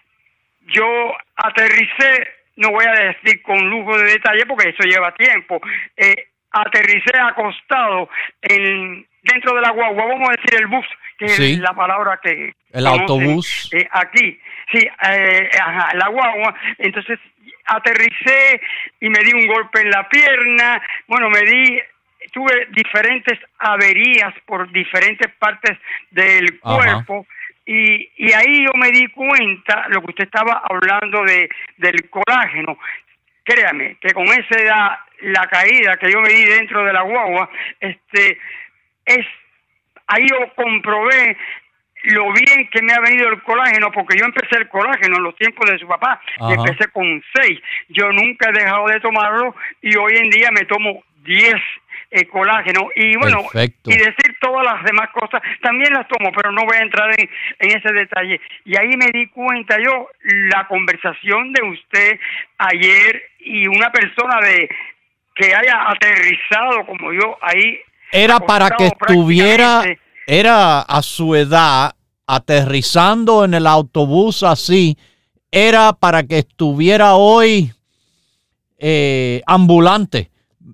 yo 0.68 1.14
aterricé, 1.36 2.28
no 2.58 2.72
voy 2.72 2.86
a 2.86 2.92
decir 2.92 3.42
con 3.42 3.70
lujo 3.70 3.98
de 3.98 4.12
detalle 4.14 4.46
porque 4.46 4.70
eso 4.70 4.84
lleva 4.84 5.14
tiempo, 5.16 5.60
eh, 5.98 6.30
aterricé 6.52 7.12
acostado 7.20 8.10
en, 8.42 9.06
dentro 9.24 9.56
de 9.56 9.62
la 9.62 9.72
guagua, 9.72 10.06
vamos 10.06 10.30
a 10.30 10.42
decir 10.42 10.60
el 10.62 10.68
bus, 10.68 10.86
que 11.18 11.26
es 11.26 11.60
la 11.60 11.74
palabra 11.74 12.20
que... 12.22 12.54
El 12.72 12.88
autobús. 12.88 13.70
Eh, 13.74 13.88
aquí, 13.92 14.40
sí, 14.72 14.88
eh, 15.12 15.50
ajá, 15.60 15.96
la 15.96 16.08
guagua, 16.08 16.56
entonces 16.78 17.20
aterricé 17.66 18.62
y 19.00 19.10
me 19.10 19.20
di 19.20 19.34
un 19.34 19.48
golpe 19.48 19.82
en 19.82 19.90
la 19.90 20.08
pierna, 20.08 20.82
bueno, 21.08 21.30
me 21.30 21.42
di 21.42 21.80
tuve 22.36 22.68
diferentes 22.72 23.40
averías 23.60 24.34
por 24.46 24.70
diferentes 24.70 25.32
partes 25.40 25.78
del 26.12 26.60
cuerpo 26.60 27.26
Y, 27.66 28.12
y 28.18 28.32
ahí 28.34 28.66
yo 28.66 28.72
me 28.76 28.92
di 28.92 29.08
cuenta, 29.08 29.88
lo 29.88 30.02
que 30.02 30.12
usted 30.12 30.26
estaba 30.26 30.62
hablando 30.70 31.24
de, 31.24 31.50
del 31.78 32.10
colágeno, 32.10 32.78
créame, 33.44 33.96
que 34.02 34.14
con 34.14 34.26
esa 34.26 34.62
edad, 34.62 35.00
la 35.22 35.48
caída 35.48 35.96
que 35.98 36.12
yo 36.12 36.22
me 36.22 36.30
di 36.30 36.44
dentro 36.44 36.84
de 36.84 36.94
la 36.94 37.02
guagua, 37.02 37.50
este, 37.80 38.38
es, 39.06 39.26
ahí 40.08 40.28
yo 40.30 40.54
comprobé 40.54 41.38
lo 42.04 42.32
bien 42.34 42.70
que 42.70 42.84
me 42.84 42.94
ha 42.94 43.00
venido 43.00 43.30
el 43.30 43.42
colágeno, 43.42 43.92
porque 43.92 44.20
yo 44.20 44.26
empecé 44.26 44.58
el 44.58 44.68
colágeno 44.68 45.18
en 45.18 45.24
los 45.24 45.36
tiempos 45.38 45.68
de 45.72 45.80
su 45.80 45.88
papá, 45.88 46.22
y 46.50 46.54
empecé 46.54 46.88
con 46.90 47.24
seis. 47.34 47.60
Yo 47.88 48.12
nunca 48.12 48.50
he 48.50 48.54
dejado 48.62 48.86
de 48.88 49.00
tomarlo 49.00 49.56
y 49.82 49.96
hoy 49.96 50.18
en 50.18 50.30
día 50.30 50.50
me 50.52 50.66
tomo 50.66 51.04
diez 51.24 51.62
eh, 52.16 52.28
colágeno. 52.28 52.90
Y 52.96 53.18
bueno 53.18 53.44
y 53.54 53.98
decir 53.98 54.38
todas 54.40 54.66
las 54.66 54.84
demás 54.84 55.10
cosas 55.12 55.42
también 55.62 55.94
las 55.94 56.08
tomo 56.08 56.32
pero 56.32 56.52
no 56.52 56.62
voy 56.64 56.78
a 56.78 56.84
entrar 56.84 57.10
en, 57.20 57.30
en 57.60 57.78
ese 57.78 57.94
detalle. 57.94 58.40
Y 58.64 58.78
ahí 58.78 58.96
me 58.98 59.08
di 59.14 59.28
cuenta 59.28 59.76
yo 59.84 60.08
la 60.24 60.66
conversación 60.68 61.52
de 61.52 61.64
usted 61.64 62.20
ayer 62.58 63.22
y 63.40 63.68
una 63.68 63.92
persona 63.92 64.40
de 64.42 64.70
que 65.36 65.54
haya 65.54 65.90
aterrizado 65.90 66.86
como 66.86 67.12
yo 67.12 67.38
ahí 67.42 67.80
era 68.12 68.40
para 68.40 68.70
que 68.70 68.88
estuviera 68.88 69.84
era 70.26 70.82
a 70.82 71.02
su 71.02 71.36
edad 71.36 71.96
aterrizando 72.26 73.44
en 73.44 73.56
el 73.56 73.68
autobús 73.68 74.42
así 74.44 74.98
era 75.52 75.92
para 75.92 76.24
que 76.24 76.40
estuviera 76.40 77.16
hoy 77.16 77.72
eh, 78.80 79.42
ambulante 79.46 80.30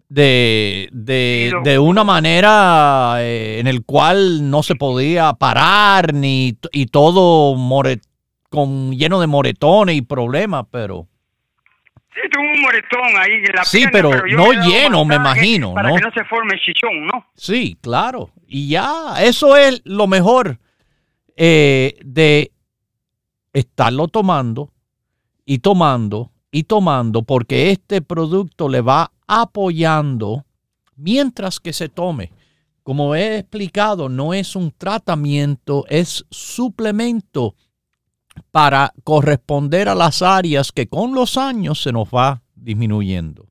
de, 0.09 0.89
de, 0.91 1.79
una 1.79 2.03
manera 2.03 3.15
eh, 3.17 3.59
en 3.59 3.67
el 3.67 3.83
cual 3.83 4.49
no 4.49 4.63
se 4.63 4.75
podía 4.75 5.33
parar 5.33 6.13
ni 6.13 6.57
y 6.71 6.85
todo 6.87 7.55
con 8.49 8.91
lleno 8.91 9.19
de 9.19 9.27
moretones 9.27 9.95
y 9.95 10.01
problemas, 10.01 10.65
pero 10.71 11.07
Sí, 12.13 12.19
tuvo 12.29 12.43
un 12.43 12.61
moretón 12.61 13.21
ahí 13.21 13.31
en 13.31 13.55
la 13.55 13.63
Sí, 13.63 13.85
pero, 13.89 14.11
no 14.27 14.51
lleno, 14.51 15.05
me 15.05 15.15
imagino, 15.15 15.73
para 15.73 15.95
que 15.95 16.01
no 16.01 16.11
se 16.11 16.25
forme 16.25 16.59
chichón, 16.59 17.05
¿no? 17.05 17.25
Sí, 17.35 17.77
claro. 17.81 18.31
Y 18.47 18.67
ya, 18.67 19.15
eso 19.21 19.55
es 19.55 19.81
lo 19.85 20.07
mejor 20.07 20.59
eh, 21.37 21.95
de 22.03 22.51
estarlo 23.53 24.09
tomando 24.09 24.73
y 25.45 25.59
tomando 25.59 26.31
y 26.51 26.63
tomando, 26.63 27.23
porque 27.23 27.71
este 27.71 28.01
producto 28.01 28.67
le 28.67 28.81
va 28.81 29.11
apoyando 29.25 30.45
mientras 30.95 31.59
que 31.59 31.73
se 31.73 31.89
tome. 31.89 32.31
Como 32.83 33.15
he 33.15 33.37
explicado, 33.37 34.09
no 34.09 34.33
es 34.33 34.55
un 34.55 34.71
tratamiento, 34.71 35.85
es 35.87 36.25
suplemento 36.29 37.55
para 38.51 38.93
corresponder 39.03 39.87
a 39.87 39.95
las 39.95 40.21
áreas 40.21 40.71
que 40.71 40.87
con 40.87 41.13
los 41.13 41.37
años 41.37 41.81
se 41.81 41.91
nos 41.91 42.09
va 42.09 42.41
disminuyendo. 42.55 43.47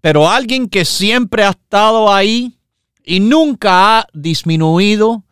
Pero 0.00 0.28
alguien 0.28 0.68
que 0.68 0.84
siempre 0.84 1.44
ha 1.44 1.50
estado 1.50 2.12
ahí 2.12 2.58
y 3.04 3.20
nunca 3.20 3.98
ha 3.98 4.06
disminuido, 4.12 5.24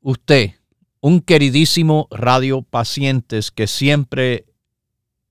usted, 0.00 0.52
un 1.00 1.20
queridísimo 1.20 2.08
radio 2.10 2.62
pacientes 2.62 3.50
que 3.50 3.66
siempre 3.66 4.47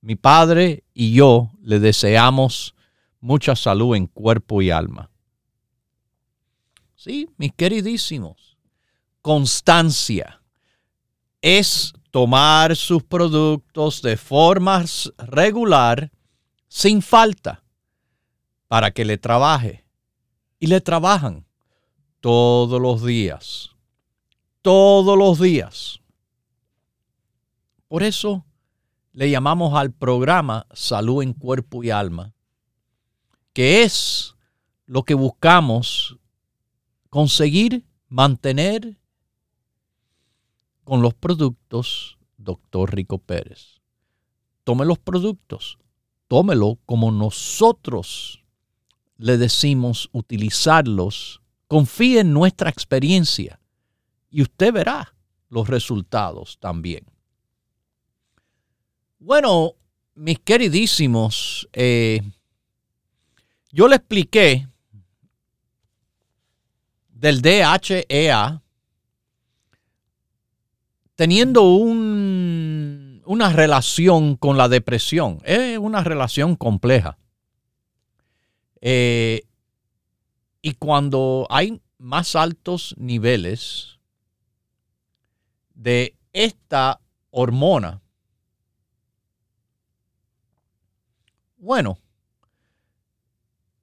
mi 0.08 0.16
padre 0.16 0.86
y 0.93 1.12
yo 1.12 1.51
le 1.62 1.82
deseamos 1.82 2.76
mucha 3.20 3.58
salud 3.58 3.93
en 3.93 4.08
cuerpo 4.08 4.62
y 4.62 4.72
alma. 4.72 5.12
Sí, 6.95 7.30
mis 7.36 7.51
queridísimos, 7.51 8.58
constancia 9.22 10.41
es 11.41 11.93
tomar 12.10 12.78
sus 12.78 13.03
productos 13.03 14.01
de 14.01 14.16
forma 14.16 14.86
regular 15.18 16.10
sin 16.70 17.01
falta 17.01 17.66
para 18.70 18.91
que 18.91 19.03
le 19.03 19.18
trabaje. 19.18 19.84
Y 20.58 20.68
le 20.68 20.80
trabajan 20.80 21.45
todos 22.22 22.82
los 22.82 23.03
días. 23.03 23.72
Todos 24.62 25.18
los 25.18 25.38
días. 25.38 25.99
Por 27.89 28.03
eso 28.03 28.46
le 29.18 29.32
llamamos 29.32 29.74
al 29.74 29.91
programa 29.93 30.68
Salud 30.74 31.24
en 31.24 31.34
Cuerpo 31.34 31.84
y 31.84 31.89
Alma, 31.89 32.36
que 33.51 33.82
es 33.82 34.36
lo 34.86 35.05
que 35.05 35.15
buscamos 35.15 36.20
conseguir 37.09 37.84
mantener 38.09 38.99
con 40.84 41.01
los 41.01 41.15
productos 41.15 42.20
Doctor 42.38 42.93
Rico 42.93 43.18
Pérez. 43.18 43.82
Tome 44.63 44.86
los 44.86 44.99
productos, 44.99 45.80
tómelo 46.28 46.78
como 46.86 47.11
nosotros 47.11 48.45
le 49.18 49.39
decimos 49.39 50.09
utilizarlos. 50.11 51.41
Confíe 51.68 52.20
en 52.20 52.34
nuestra 52.34 52.70
experiencia 52.70 53.59
y 54.30 54.43
usted 54.43 54.72
verá 54.72 55.15
los 55.49 55.68
resultados 55.70 56.59
también. 56.59 57.16
Bueno, 59.20 59.74
mis 60.13 60.39
queridísimos, 60.39 61.68
eh, 61.74 62.22
yo 63.72 63.88
le 63.88 63.95
expliqué 63.95 64.68
del 67.09 67.41
DHEA 67.41 68.61
teniendo 71.15 71.63
un, 71.63 73.24
una 73.26 73.51
relación 73.51 74.36
con 74.36 74.55
la 74.55 74.70
depresión. 74.70 75.39
Es 75.43 75.80
una 75.80 76.03
relación 76.03 76.55
compleja. 76.55 77.18
Eh, 78.82 79.47
y 80.61 80.74
cuando 80.74 81.47
hay 81.49 81.82
más 81.97 82.36
altos 82.36 82.93
niveles 82.99 83.97
de 85.74 86.15
esta 86.34 87.01
hormona, 87.32 88.03
bueno, 91.58 91.97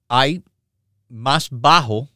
hay 0.07 0.43
más 1.09 1.49
bajo 1.51 2.09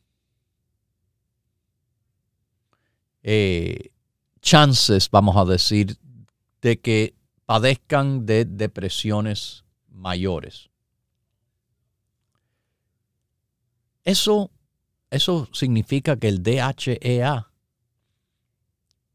eh, 3.24 3.92
chances, 4.42 5.10
vamos 5.10 5.36
a 5.38 5.46
decir, 5.46 5.98
de 6.62 6.80
que 6.80 7.16
padezcan 7.46 8.26
de 8.26 8.46
depresiones 8.46 9.66
mayores. 9.90 10.70
Eso, 14.04 14.52
eso 15.10 15.48
significa 15.54 16.18
que 16.18 16.30
el 16.30 16.42
DHEA 16.42 17.52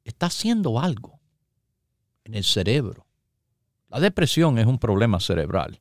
está 0.05 0.27
haciendo 0.27 0.79
algo 0.79 1.21
en 2.25 2.35
el 2.35 2.45
cerebro. 2.45 3.07
La 3.89 4.01
depresión 4.01 4.59
es 4.59 4.67
un 4.67 4.79
problema 4.79 5.21
cerebral. 5.21 5.81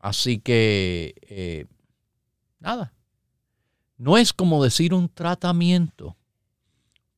Así 0.00 0.40
que, 0.40 1.14
eh, 1.22 1.66
nada, 2.58 2.92
no 3.96 4.18
es 4.18 4.32
como 4.32 4.64
decir 4.64 4.92
un 4.92 5.08
tratamiento 5.08 6.16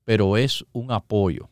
pero 0.04 0.36
es 0.36 0.64
un 0.72 0.90
apoyo. 0.90 1.48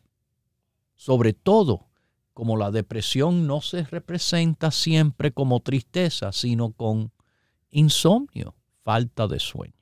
Sobre 0.95 1.33
todo, 1.33 1.87
como 2.33 2.57
la 2.57 2.71
depresión 2.71 3.47
no 3.47 3.61
se 3.61 3.83
representa 3.83 4.71
siempre 4.71 5.31
como 5.31 5.59
tristeza, 5.59 6.31
sino 6.31 6.71
con 6.71 7.11
insomnio, 7.71 8.55
falta 8.83 9.27
de 9.27 9.39
sueño. 9.39 9.73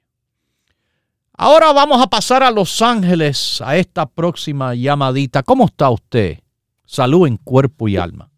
Ahora 1.34 1.72
vamos 1.72 2.02
a 2.02 2.08
pasar 2.08 2.44
a 2.44 2.52
Los 2.52 2.82
Ángeles, 2.82 3.62
a 3.62 3.78
esta 3.78 4.06
próxima 4.06 4.76
llamadita. 4.76 5.42
¿Cómo 5.42 5.66
está 5.66 5.90
usted? 5.90 6.40
Salud 6.86 7.28
en 7.28 7.38
cuerpo 7.38 7.88
y 7.88 7.96
alma. 7.96 8.30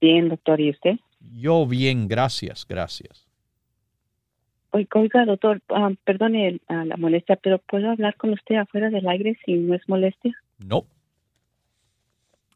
Bien, 0.00 0.28
doctor, 0.28 0.60
¿y 0.60 0.70
usted? 0.70 0.98
Yo 1.34 1.66
bien, 1.66 2.08
gracias, 2.08 2.66
gracias. 2.68 3.26
Oiga, 4.70 5.26
doctor, 5.26 5.60
ah, 5.68 5.90
perdone 6.04 6.60
ah, 6.68 6.84
la 6.86 6.96
molestia, 6.96 7.36
pero 7.36 7.58
¿puedo 7.58 7.90
hablar 7.90 8.16
con 8.16 8.30
usted 8.30 8.56
afuera 8.56 8.88
del 8.88 9.06
aire 9.06 9.38
si 9.44 9.54
no 9.54 9.74
es 9.74 9.82
molestia? 9.86 10.34
No. 10.58 10.86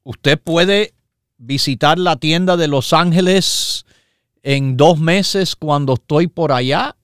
Usted 0.03 0.39
puede 0.39 0.95
visitar 1.37 1.99
la 1.99 2.17
tienda 2.17 2.57
de 2.57 2.69
Los 2.69 2.93
Ángeles 2.93 3.85
en 4.43 4.77
dos 4.77 4.99
meses 4.99 5.57
cuando 5.57 5.95
estoy 5.95 6.27
por 6.27 6.53
allá 6.53 6.97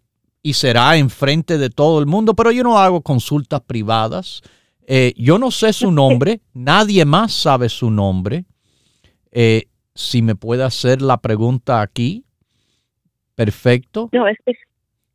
y 0.42 0.54
será 0.54 0.96
enfrente 0.96 1.58
de 1.58 1.68
todo 1.68 2.00
el 2.00 2.06
mundo, 2.06 2.34
pero 2.34 2.50
yo 2.50 2.62
no 2.62 2.78
hago 2.78 3.02
consultas 3.02 3.60
privadas. 3.60 4.40
Eh, 4.86 5.12
yo 5.16 5.38
no 5.38 5.50
sé 5.50 5.72
su 5.72 5.90
nombre, 5.92 6.40
nadie 6.54 7.04
más 7.04 7.32
sabe 7.32 7.68
su 7.68 7.90
nombre. 7.90 8.44
Eh, 9.30 9.64
si 9.94 10.22
me 10.22 10.34
puede 10.34 10.64
hacer 10.64 11.02
la 11.02 11.18
pregunta 11.18 11.80
aquí, 11.82 12.24
perfecto. 13.34 14.08
No, 14.12 14.26
es 14.28 14.38
que 14.44 14.52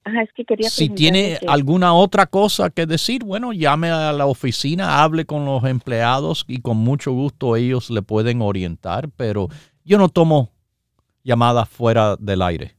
Ajá, 0.03 0.21
es 0.21 0.31
que 0.31 0.45
quería 0.45 0.69
Si 0.69 0.87
tiene 0.87 1.37
que- 1.37 1.47
alguna 1.47 1.93
otra 1.93 2.27
cosa 2.27 2.69
que 2.69 2.85
decir, 2.85 3.25
bueno, 3.25 3.51
llame 3.51 3.89
a 3.89 4.13
la 4.13 4.25
oficina, 4.25 5.03
hable 5.03 5.25
con 5.25 5.43
los 5.43 5.65
empleados 5.65 6.45
y 6.47 6.61
con 6.61 6.77
mucho 6.77 7.11
gusto 7.11 7.57
ellos 7.57 7.89
le 7.89 8.01
pueden 8.01 8.41
orientar, 8.41 9.09
pero 9.17 9.49
yo 9.83 9.97
no 9.97 10.07
tomo 10.07 10.53
llamadas 11.25 11.67
fuera 11.67 12.15
del 12.15 12.41
aire. 12.41 12.75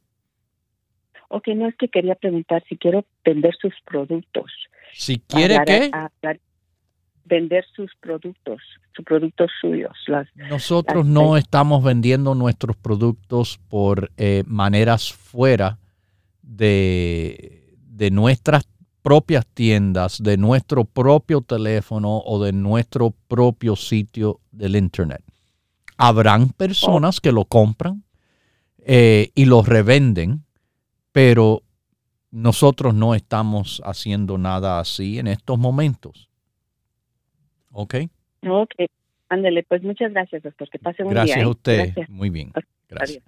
Ok, 1.28 1.48
no 1.48 1.68
es 1.68 1.76
que 1.76 1.88
quería 1.88 2.14
preguntar 2.14 2.64
si 2.66 2.78
quiero 2.78 3.04
vender 3.22 3.54
sus 3.60 3.74
productos. 3.84 4.50
Si 4.94 5.18
quiere 5.18 5.58
que 5.66 5.90
vender 7.28 7.64
sus 7.76 7.90
productos, 8.00 8.60
sus 8.94 9.04
productos 9.04 9.50
suyos. 9.60 9.92
Las, 10.06 10.26
nosotros 10.34 11.04
las- 11.04 11.12
no 11.12 11.36
estamos 11.36 11.82
vendiendo 11.84 12.34
nuestros 12.34 12.76
productos 12.76 13.58
por 13.68 14.10
eh, 14.16 14.42
maneras 14.46 15.12
fuera 15.12 15.78
de, 16.42 17.76
de 17.86 18.10
nuestras 18.10 18.66
propias 19.02 19.46
tiendas, 19.46 20.22
de 20.22 20.36
nuestro 20.36 20.84
propio 20.84 21.40
teléfono 21.40 22.18
o 22.24 22.42
de 22.42 22.52
nuestro 22.52 23.14
propio 23.28 23.76
sitio 23.76 24.40
del 24.50 24.76
internet. 24.76 25.22
Habrán 25.96 26.50
personas 26.50 27.20
que 27.20 27.32
lo 27.32 27.44
compran 27.44 28.04
eh, 28.78 29.30
y 29.34 29.44
lo 29.46 29.62
revenden, 29.62 30.44
pero 31.12 31.62
nosotros 32.30 32.94
no 32.94 33.14
estamos 33.14 33.80
haciendo 33.84 34.36
nada 34.38 34.78
así 34.80 35.18
en 35.18 35.26
estos 35.26 35.58
momentos. 35.58 36.27
¿Ok? 37.80 37.94
ok, 38.44 38.74
ándele, 39.28 39.62
pues 39.62 39.84
muchas 39.84 40.10
gracias, 40.10 40.42
doctor. 40.42 40.68
Que 40.68 40.80
pase 40.80 41.04
un 41.04 41.10
Gracias 41.10 41.36
día. 41.36 41.44
a 41.44 41.46
¿eh? 41.46 41.50
usted. 41.50 41.78
Gracias. 41.84 42.10
Muy 42.10 42.28
bien. 42.28 42.52
Gracias. 42.88 43.22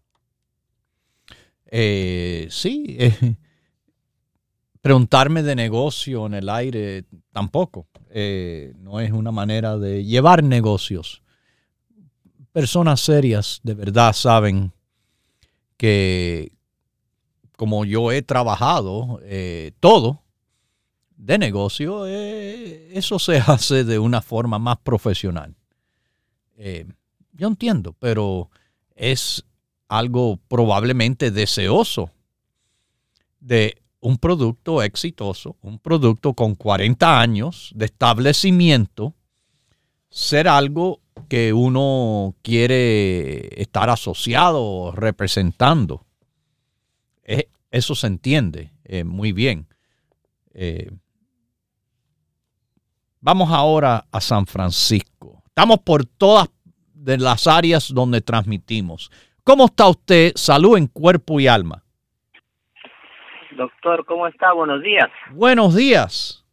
Eh, 1.67 2.49
sí, 2.51 2.97
eh, 2.99 3.13
preguntarme 4.81 5.45
de 5.45 5.55
negocio 5.55 6.27
en 6.27 6.35
el 6.35 6.49
aire 6.49 7.05
tampoco. 7.31 7.87
No 8.81 8.99
es 8.99 9.13
una 9.13 9.31
manera 9.31 9.79
de 9.79 10.05
llevar 10.05 10.43
negocios. 10.43 11.23
Personas 12.51 12.99
serias 12.99 13.61
de 13.63 13.75
verdad 13.75 14.15
saben 14.15 14.73
que 15.77 16.51
como 17.57 17.85
yo 17.85 18.11
he 18.11 18.23
trabajado 18.23 19.21
todo 19.79 20.25
de 21.21 21.39
negocio, 21.39 22.07
eh, 22.07 22.89
eso 22.93 23.19
se 23.19 23.37
hace 23.47 23.85
de 23.85 23.99
una 23.99 24.23
forma 24.23 24.59
más 24.59 24.79
profesional. 24.79 25.55
Eh, 26.57 26.87
yo 27.33 27.49
entiendo, 27.49 27.95
pero 27.99 28.51
es 28.95 29.45
algo 29.89 30.39
probablemente 30.49 31.31
deseoso 31.31 32.11
de 33.39 33.77
un 34.01 34.17
producto 34.17 34.83
exitoso, 34.83 35.57
un 35.61 35.79
producto 35.79 36.33
con 36.33 36.55
40 36.55 37.21
años 37.21 37.71
de 37.75 37.87
establecimiento, 37.87 39.15
ser 40.09 40.49
algo 40.49 41.01
que 41.29 41.53
uno 41.53 42.35
quiere 42.43 43.61
estar 43.61 43.91
asociado 43.91 44.93
representando. 44.93 46.07
Eh, 47.25 47.49
Eso 47.71 47.95
se 47.95 48.07
entiende 48.07 48.73
muy 49.05 49.33
bien. 49.33 49.67
Vamos 53.21 53.51
ahora 53.51 54.05
a 54.11 54.21
San 54.21 54.47
Francisco. 54.47 55.43
Estamos 55.47 55.81
por 55.81 56.07
todas 56.07 56.49
de 56.95 57.19
las 57.19 57.47
áreas 57.47 57.93
donde 57.93 58.23
transmitimos. 58.23 59.11
¿Cómo 59.45 59.67
está 59.67 59.89
usted? 59.89 60.33
Salud 60.37 60.79
en 60.79 60.87
cuerpo 60.87 61.39
y 61.39 61.47
alma. 61.47 61.83
Doctor, 63.57 64.07
¿cómo 64.07 64.27
está? 64.27 64.53
Buenos 64.53 64.83
días. 64.83 65.09
Buenos 65.33 65.75
días. 65.77 66.47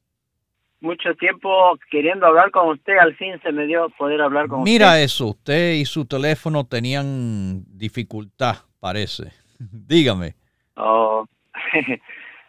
Mucho 0.82 1.16
tiempo 1.16 1.50
queriendo 1.90 2.28
hablar 2.28 2.52
con 2.52 2.70
usted, 2.70 2.98
al 2.98 3.16
fin 3.16 3.40
se 3.42 3.52
me 3.52 3.66
dio 3.66 3.90
poder 3.98 4.22
hablar 4.22 4.48
con 4.48 4.64
Mira 4.64 4.90
usted. 4.90 5.04
eso, 5.04 5.28
usted 5.28 5.74
y 5.74 5.86
su 5.86 6.06
teléfono 6.06 6.66
tenían 6.66 7.64
dificultad, 7.78 8.58
parece. 8.80 9.32
Dígame. 9.60 10.36
Oh. 10.76 11.26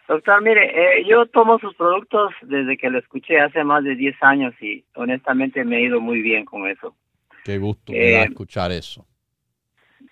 Doctor, 0.08 0.42
mire, 0.42 0.98
eh, 1.00 1.04
yo 1.06 1.26
tomo 1.26 1.58
sus 1.58 1.74
productos 1.74 2.32
desde 2.42 2.76
que 2.78 2.88
lo 2.90 2.98
escuché 2.98 3.38
hace 3.40 3.62
más 3.62 3.84
de 3.84 3.94
10 3.94 4.16
años 4.22 4.54
y 4.60 4.84
honestamente 4.94 5.64
me 5.64 5.76
ha 5.76 5.80
ido 5.80 6.00
muy 6.00 6.22
bien 6.22 6.44
con 6.46 6.66
eso. 6.66 6.96
Qué 7.44 7.58
gusto 7.58 7.92
me 7.92 7.98
da 8.12 8.22
Eh, 8.22 8.24
escuchar 8.24 8.72
eso. 8.72 9.06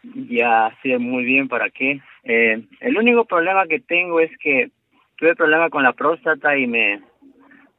Ya 0.03 0.77
sé 0.83 0.99
muy 0.99 1.25
bien 1.25 1.49
para 1.49 1.71
qué. 1.71 2.01
Eh, 2.25 2.63
el 2.81 2.99
único 2.99 3.25
problema 3.25 3.67
que 3.67 3.81
tengo 3.81 4.21
es 4.21 4.31
que 4.39 4.71
tuve 5.17 5.35
problema 5.35 5.71
con 5.71 5.83
la 5.83 5.93
próstata 5.95 6.57
y 6.57 6.67
me 6.67 7.01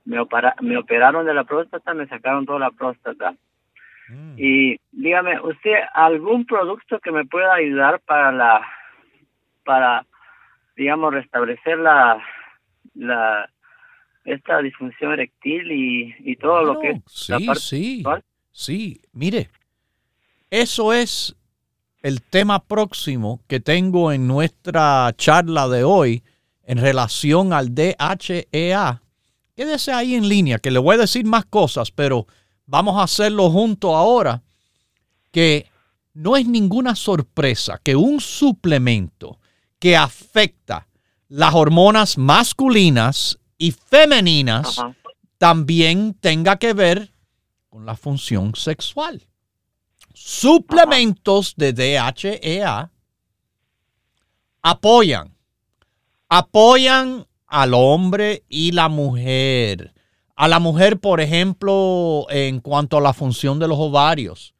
me, 0.05 0.19
opera- 0.21 0.55
me 0.61 0.77
operaron 0.77 1.25
de 1.25 1.33
la 1.33 1.43
próstata, 1.43 1.93
me 1.93 2.07
sacaron 2.07 2.45
toda 2.45 2.59
la 2.59 2.71
próstata. 2.71 3.35
Mm. 4.07 4.35
Y 4.37 4.79
dígame, 4.91 5.37
¿usted 5.41 5.73
algún 5.93 6.45
producto 6.45 6.99
que 6.99 7.11
me 7.11 7.25
pueda 7.25 7.53
ayudar 7.53 7.99
para 8.05 8.31
la, 8.31 8.61
para, 9.65 10.05
digamos, 10.77 11.13
restablecer 11.13 11.79
la, 11.79 12.23
la, 12.93 13.49
esta 14.23 14.61
disfunción 14.61 15.13
eréctil 15.13 15.71
y, 15.71 16.15
y 16.19 16.35
todo 16.35 16.61
lo 16.63 16.79
que 16.79 16.91
es 16.91 17.29
la 17.29 17.39
sí, 17.39 17.45
parte 17.45 17.61
sí, 17.61 17.95
sexual? 17.95 18.23
sí. 18.51 19.01
Mire, 19.11 19.49
eso 20.51 20.93
es 20.93 21.35
el 22.03 22.21
tema 22.21 22.63
próximo 22.63 23.41
que 23.47 23.59
tengo 23.59 24.11
en 24.11 24.27
nuestra 24.27 25.11
charla 25.17 25.67
de 25.67 25.83
hoy 25.83 26.23
en 26.63 26.77
relación 26.77 27.53
al 27.53 27.73
DHEA. 27.73 29.01
Quédese 29.55 29.91
ahí 29.91 30.13
en 30.13 30.29
línea, 30.29 30.59
que 30.59 30.69
le 30.69 30.79
voy 30.79 30.95
a 30.95 30.99
decir 30.99 31.25
más 31.25 31.45
cosas, 31.45 31.89
pero 31.89 32.27
vamos 32.67 32.97
a 32.97 33.03
hacerlo 33.03 33.49
junto 33.49 33.95
ahora, 33.95 34.43
que 35.31 35.65
no 36.13 36.37
es 36.37 36.47
ninguna 36.47 36.95
sorpresa 36.95 37.79
que 37.83 37.95
un 37.95 38.19
suplemento 38.19 39.39
que 39.79 39.95
afecta 39.95 40.87
las 41.27 41.53
hormonas 41.53 42.17
masculinas 42.17 43.37
y 43.57 43.71
femeninas 43.71 44.79
Ajá. 44.79 44.95
también 45.37 46.13
tenga 46.13 46.57
que 46.57 46.73
ver 46.73 47.11
con 47.69 47.85
la 47.85 47.95
función 47.95 48.55
sexual. 48.55 49.27
Suplementos 50.13 51.53
de 51.55 51.73
DHEA 51.73 52.91
apoyan, 54.61 55.35
apoyan 56.27 57.27
al 57.45 57.73
hombre 57.73 58.43
y 58.49 58.71
la 58.71 58.89
mujer. 58.89 59.93
A 60.35 60.47
la 60.47 60.59
mujer, 60.59 60.99
por 60.99 61.21
ejemplo, 61.21 62.27
en 62.29 62.59
cuanto 62.59 62.97
a 62.97 63.01
la 63.01 63.13
función 63.13 63.59
de 63.59 63.67
los 63.67 63.77
ovarios. 63.79 64.53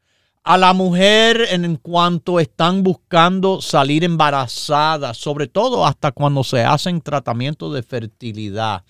A 0.50 0.58
la 0.58 0.72
mujer 0.72 1.46
en 1.50 1.76
cuanto 1.76 2.40
están 2.40 2.82
buscando 2.82 3.62
salir 3.62 4.06
embarazadas, 4.06 5.18
sobre 5.18 5.48
todo 5.48 5.86
hasta 5.86 6.14
cuando 6.14 6.42
se 6.46 6.64
hacen 6.64 7.02
tratamientos 7.02 7.74
de 7.74 7.84
fertilidad 7.84 8.86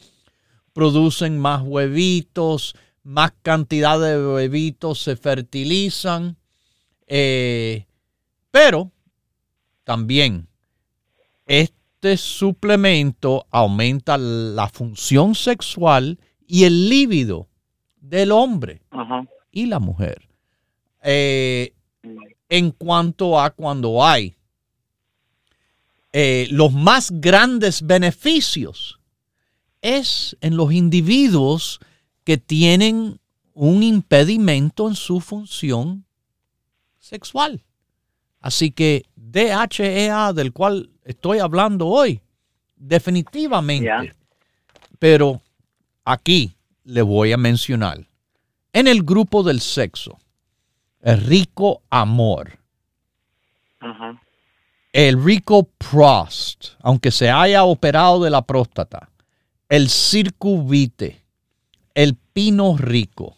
producen 0.72 1.40
más 1.40 1.64
huevitos, 1.64 2.76
más 3.02 3.34
cantidad 3.42 4.00
de 4.00 4.24
huevitos 4.24 5.02
se 5.02 5.16
fertilizan, 5.16 6.38
eh, 7.08 7.88
pero 8.52 8.92
también 9.84 10.48
este 11.48 12.18
suplemento 12.18 13.48
aumenta 13.50 14.20
la 14.20 14.68
función 14.68 15.34
sexual 15.34 16.20
y 16.46 16.66
el 16.66 16.88
líbido 16.88 17.50
del 17.96 18.32
hombre 18.32 18.84
y 19.50 19.66
la 19.66 19.80
mujer. 19.80 20.27
Eh, 21.04 21.74
en 22.50 22.72
cuanto 22.72 23.40
a 23.40 23.50
cuando 23.52 24.04
hay 24.04 24.38
eh, 26.14 26.48
los 26.50 26.72
más 26.72 27.12
grandes 27.12 27.86
beneficios 27.86 29.00
es 29.82 30.36
en 30.42 30.58
los 30.58 30.72
individuos 30.72 31.80
que 32.24 32.38
tienen 32.38 33.20
un 33.54 33.84
impedimento 33.84 34.88
en 34.88 34.96
su 34.96 35.20
función 35.20 36.06
sexual. 37.00 37.64
Así 38.40 38.72
que 38.72 39.06
DHEA, 39.16 40.34
del 40.34 40.54
cual 40.54 40.90
estoy 41.04 41.40
hablando 41.40 41.88
hoy, 41.88 42.22
definitivamente. 42.76 44.14
Pero 45.00 45.42
aquí 46.04 46.56
le 46.84 47.02
voy 47.02 47.32
a 47.32 47.38
mencionar, 47.38 48.08
en 48.74 48.88
el 48.88 49.04
grupo 49.04 49.44
del 49.44 49.62
sexo, 49.62 50.18
rico 51.16 51.82
amor, 51.90 52.60
el 54.92 55.24
rico 55.24 55.70
prost, 55.78 56.70
aunque 56.82 57.12
se 57.12 57.30
haya 57.30 57.64
operado 57.64 58.24
de 58.24 58.30
la 58.30 58.42
próstata, 58.42 59.10
el 59.70 59.90
circuvite, 59.90 61.22
el 61.94 62.16
pino 62.16 62.76
rico, 62.78 63.38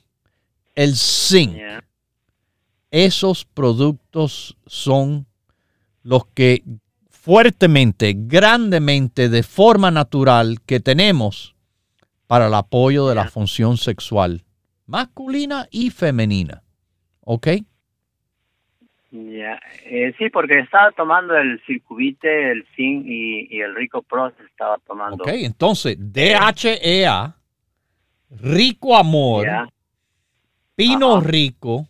el 0.73 0.95
zinc, 0.95 1.57
esos 2.91 3.45
productos 3.45 4.57
son 4.65 5.27
los 6.01 6.25
que 6.33 6.63
fuertemente, 7.09 8.15
grandemente, 8.17 9.29
de 9.29 9.43
forma 9.43 9.91
natural 9.91 10.59
que 10.65 10.79
tenemos 10.79 11.53
para 12.25 12.47
el 12.47 12.53
apoyo 12.53 13.07
de 13.07 13.15
la 13.15 13.29
función 13.29 13.77
sexual 13.77 14.43
masculina 14.89 15.67
y 15.69 15.91
femenina. 15.91 16.63
¿Ok? 17.31 17.47
Ya, 19.11 19.59
eh, 19.85 20.15
sí, 20.17 20.31
porque 20.31 20.57
estaba 20.57 20.91
tomando 20.93 21.37
el 21.37 21.61
circuvite, 21.67 22.51
el 22.51 22.65
zinc 22.75 23.05
y, 23.05 23.61
el 23.61 23.75
rico 23.75 24.01
pro 24.01 24.33
estaba 24.47 24.79
tomando. 24.79 25.23
Ok, 25.23 25.29
entonces 25.33 25.95
DHEA, 25.99 27.35
rico 28.31 28.97
amor, 28.97 29.45
pino 30.75 31.21
rico, 31.21 31.87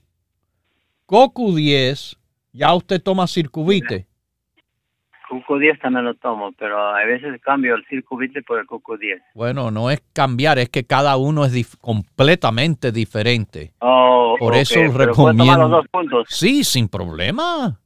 cocu 1.05 1.55
10, 1.55 2.17
ya 2.51 2.73
usted 2.73 3.01
toma 3.01 3.25
circuvite. 3.25 4.08
Cuco 5.29 5.59
10 5.59 5.79
también 5.79 6.05
lo 6.05 6.15
tomo, 6.15 6.51
pero 6.53 6.79
a 6.79 7.05
veces 7.05 7.39
cambio 7.41 7.75
el 7.75 7.85
circuvite 7.87 8.41
por 8.41 8.59
el 8.59 8.65
Cuco 8.65 8.97
10. 8.97 9.21
Bueno, 9.35 9.69
no 9.69 9.91
es 9.91 10.01
cambiar, 10.11 10.57
es 10.57 10.69
que 10.69 10.85
cada 10.85 11.17
uno 11.17 11.45
es 11.45 11.77
completamente 11.77 12.91
diferente. 12.91 13.73
Oh, 13.79 14.35
por 14.39 14.55
eso 14.55 14.79
recomiendo. 14.91 15.55
Los 15.55 15.71
dos 15.71 15.85
puntos? 15.91 16.27
Sí, 16.29 16.63
sin 16.63 16.89
problema. 16.89 17.79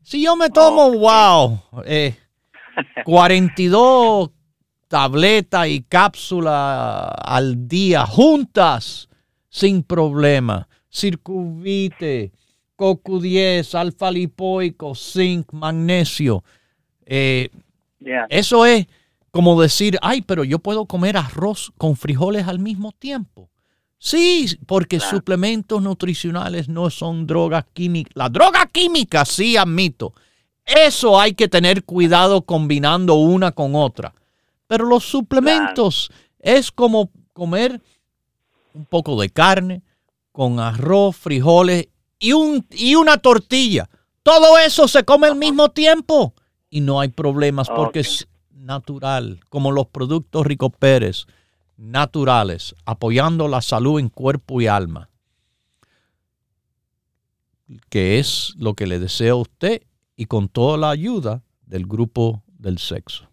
Si 0.00 0.24
yo 0.24 0.36
me 0.36 0.48
tomo, 0.48 0.90
wow, 0.92 1.60
eh, 1.84 2.16
42 3.04 4.30
tabletas 4.88 5.68
y 5.68 5.82
cápsulas 5.82 7.12
al 7.22 7.68
día 7.68 8.06
juntas, 8.06 9.10
sin 9.50 9.82
problema. 9.82 10.66
Circuvite, 10.88 12.32
CoQ10, 12.78 13.74
alfa 13.74 14.10
lipoico, 14.10 14.94
zinc, 14.94 15.52
magnesio 15.52 16.42
eh, 17.06 17.50
eso 18.28 18.66
es 18.66 18.86
como 19.30 19.60
decir, 19.60 19.98
ay, 20.02 20.22
pero 20.22 20.44
yo 20.44 20.58
puedo 20.58 20.86
comer 20.86 21.16
arroz 21.16 21.72
con 21.76 21.96
frijoles 21.96 22.46
al 22.48 22.58
mismo 22.58 22.92
tiempo. 22.92 23.48
Sí, 23.98 24.58
porque 24.66 25.00
suplementos 25.00 25.82
nutricionales 25.82 26.68
no 26.68 26.90
son 26.90 27.26
drogas 27.26 27.64
químicas. 27.72 28.12
La 28.14 28.28
droga 28.28 28.66
química, 28.66 29.24
sí, 29.24 29.56
admito. 29.56 30.12
Eso 30.64 31.18
hay 31.20 31.34
que 31.34 31.48
tener 31.48 31.84
cuidado 31.84 32.42
combinando 32.42 33.14
una 33.14 33.52
con 33.52 33.74
otra. 33.74 34.14
Pero 34.66 34.84
los 34.84 35.04
suplementos 35.04 36.10
es 36.38 36.70
como 36.70 37.10
comer 37.32 37.80
un 38.74 38.84
poco 38.84 39.20
de 39.20 39.30
carne 39.30 39.82
con 40.32 40.60
arroz, 40.60 41.16
frijoles 41.16 41.88
y, 42.18 42.32
un, 42.32 42.66
y 42.70 42.94
una 42.94 43.18
tortilla. 43.18 43.88
Todo 44.22 44.58
eso 44.58 44.88
se 44.88 45.04
come 45.04 45.26
al 45.26 45.36
mismo 45.36 45.70
tiempo 45.70 46.34
y 46.70 46.80
no 46.80 47.00
hay 47.00 47.08
problemas 47.08 47.68
porque 47.68 48.00
es 48.00 48.28
natural, 48.50 49.40
como 49.48 49.72
los 49.72 49.86
productos 49.86 50.46
Rico 50.46 50.70
Pérez, 50.70 51.26
naturales, 51.76 52.74
apoyando 52.84 53.48
la 53.48 53.60
salud 53.60 54.00
en 54.00 54.08
cuerpo 54.08 54.60
y 54.60 54.66
alma, 54.66 55.10
que 57.88 58.18
es 58.18 58.54
lo 58.56 58.74
que 58.74 58.86
le 58.86 58.98
deseo 58.98 59.36
a 59.36 59.40
usted 59.40 59.82
y 60.16 60.26
con 60.26 60.48
toda 60.48 60.78
la 60.78 60.90
ayuda 60.90 61.42
del 61.66 61.86
grupo 61.86 62.42
del 62.46 62.78
sexo. 62.78 63.28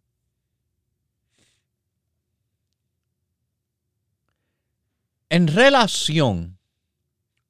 En 5.29 5.47
relación 5.47 6.57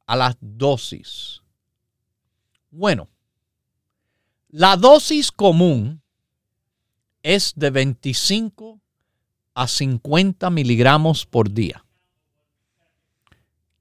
a 0.05 0.17
las 0.17 0.35
dosis, 0.41 1.41
bueno, 2.71 3.07
la 4.49 4.75
dosis 4.75 5.31
común 5.31 6.01
es 7.23 7.53
de 7.55 7.69
25 7.69 8.81
a 9.53 9.67
50 9.67 10.49
miligramos 10.49 11.25
por 11.25 11.51
día. 11.51 11.85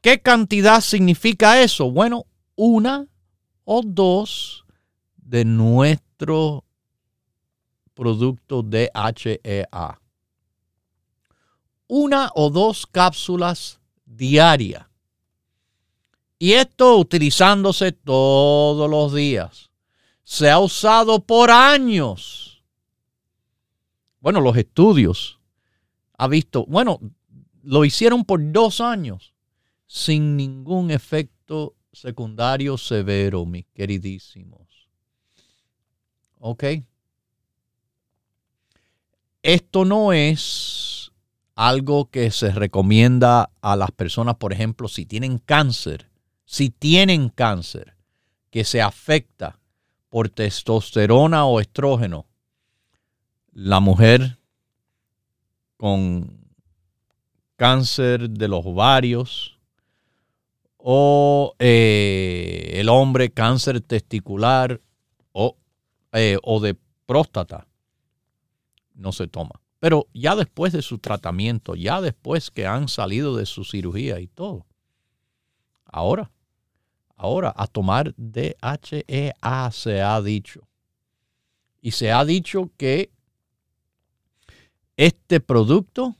¿Qué 0.00 0.20
cantidad 0.20 0.80
significa 0.80 1.60
eso? 1.60 1.90
Bueno, 1.90 2.26
una 2.54 3.06
o 3.64 3.82
dos 3.84 4.64
de 5.16 5.44
nuestro 5.44 6.64
producto 7.94 8.62
DHEA. 8.62 10.00
Una 11.88 12.30
o 12.34 12.50
dos 12.50 12.86
cápsulas 12.86 13.80
diaria. 14.08 14.90
Y 16.38 16.52
esto 16.52 16.96
utilizándose 16.96 17.92
todos 17.92 18.88
los 18.88 19.14
días. 19.14 19.70
Se 20.22 20.50
ha 20.50 20.58
usado 20.58 21.20
por 21.20 21.50
años. 21.50 22.62
Bueno, 24.20 24.40
los 24.40 24.56
estudios 24.56 25.40
ha 26.16 26.28
visto, 26.28 26.64
bueno, 26.66 27.00
lo 27.62 27.84
hicieron 27.84 28.24
por 28.24 28.40
dos 28.52 28.80
años 28.80 29.34
sin 29.86 30.36
ningún 30.36 30.90
efecto 30.90 31.74
secundario 31.92 32.76
severo, 32.76 33.44
mis 33.46 33.66
queridísimos. 33.74 34.88
¿Ok? 36.38 36.64
Esto 39.42 39.84
no 39.84 40.12
es 40.12 40.87
algo 41.58 42.08
que 42.08 42.30
se 42.30 42.52
recomienda 42.52 43.50
a 43.62 43.74
las 43.74 43.90
personas, 43.90 44.36
por 44.36 44.52
ejemplo, 44.52 44.86
si 44.86 45.06
tienen 45.06 45.38
cáncer, 45.38 46.08
si 46.44 46.70
tienen 46.70 47.30
cáncer 47.30 47.96
que 48.50 48.62
se 48.62 48.80
afecta 48.80 49.58
por 50.08 50.28
testosterona 50.28 51.46
o 51.46 51.58
estrógeno, 51.58 52.26
la 53.50 53.80
mujer 53.80 54.38
con 55.76 56.38
cáncer 57.56 58.30
de 58.30 58.46
los 58.46 58.64
ovarios 58.64 59.58
o 60.76 61.56
eh, 61.58 62.70
el 62.74 62.88
hombre 62.88 63.30
cáncer 63.30 63.80
testicular 63.80 64.80
o, 65.32 65.56
eh, 66.12 66.38
o 66.44 66.60
de 66.60 66.76
próstata, 67.04 67.66
no 68.94 69.10
se 69.10 69.26
toma. 69.26 69.60
Pero 69.80 70.08
ya 70.12 70.34
después 70.34 70.72
de 70.72 70.82
su 70.82 70.98
tratamiento, 70.98 71.74
ya 71.74 72.00
después 72.00 72.50
que 72.50 72.66
han 72.66 72.88
salido 72.88 73.36
de 73.36 73.46
su 73.46 73.64
cirugía 73.64 74.18
y 74.18 74.26
todo, 74.26 74.66
ahora, 75.84 76.30
ahora 77.16 77.52
a 77.56 77.66
tomar 77.66 78.14
DHEA 78.16 79.70
se 79.70 80.02
ha 80.02 80.20
dicho. 80.20 80.66
Y 81.80 81.92
se 81.92 82.10
ha 82.10 82.24
dicho 82.24 82.70
que 82.76 83.10
este 84.96 85.38
producto, 85.38 86.16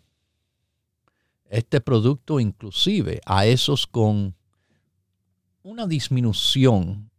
este 1.50 1.80
producto 1.80 2.38
inclusive 2.38 3.20
a 3.26 3.44
esos 3.44 3.88
con 3.88 4.36
una 5.64 5.88
disminución 5.88 7.10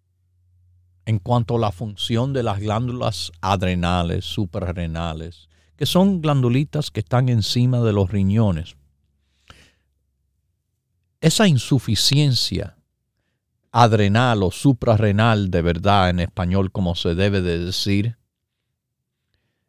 en 1.06 1.20
cuanto 1.20 1.58
a 1.58 1.60
la 1.60 1.72
función 1.74 2.32
de 2.32 2.44
las 2.44 2.60
glándulas 2.60 3.32
adrenales, 3.42 4.24
suprarrenales, 4.24 5.49
que 5.80 5.86
son 5.86 6.20
glandulitas 6.20 6.92
que 6.92 7.00
están 7.00 7.30
encima 7.30 7.80
de 7.80 7.94
los 7.94 8.12
riñones. 8.12 8.76
Esa 11.22 11.48
insuficiencia 11.48 12.76
adrenal 13.72 14.44
o 14.44 14.52
suprarrenal 14.52 15.50
de 15.50 15.62
verdad 15.62 16.10
en 16.10 16.20
español 16.20 16.74
como 16.74 16.96
se 16.96 17.16
debe 17.16 17.40
de 17.40 17.60
decir, 17.60 18.18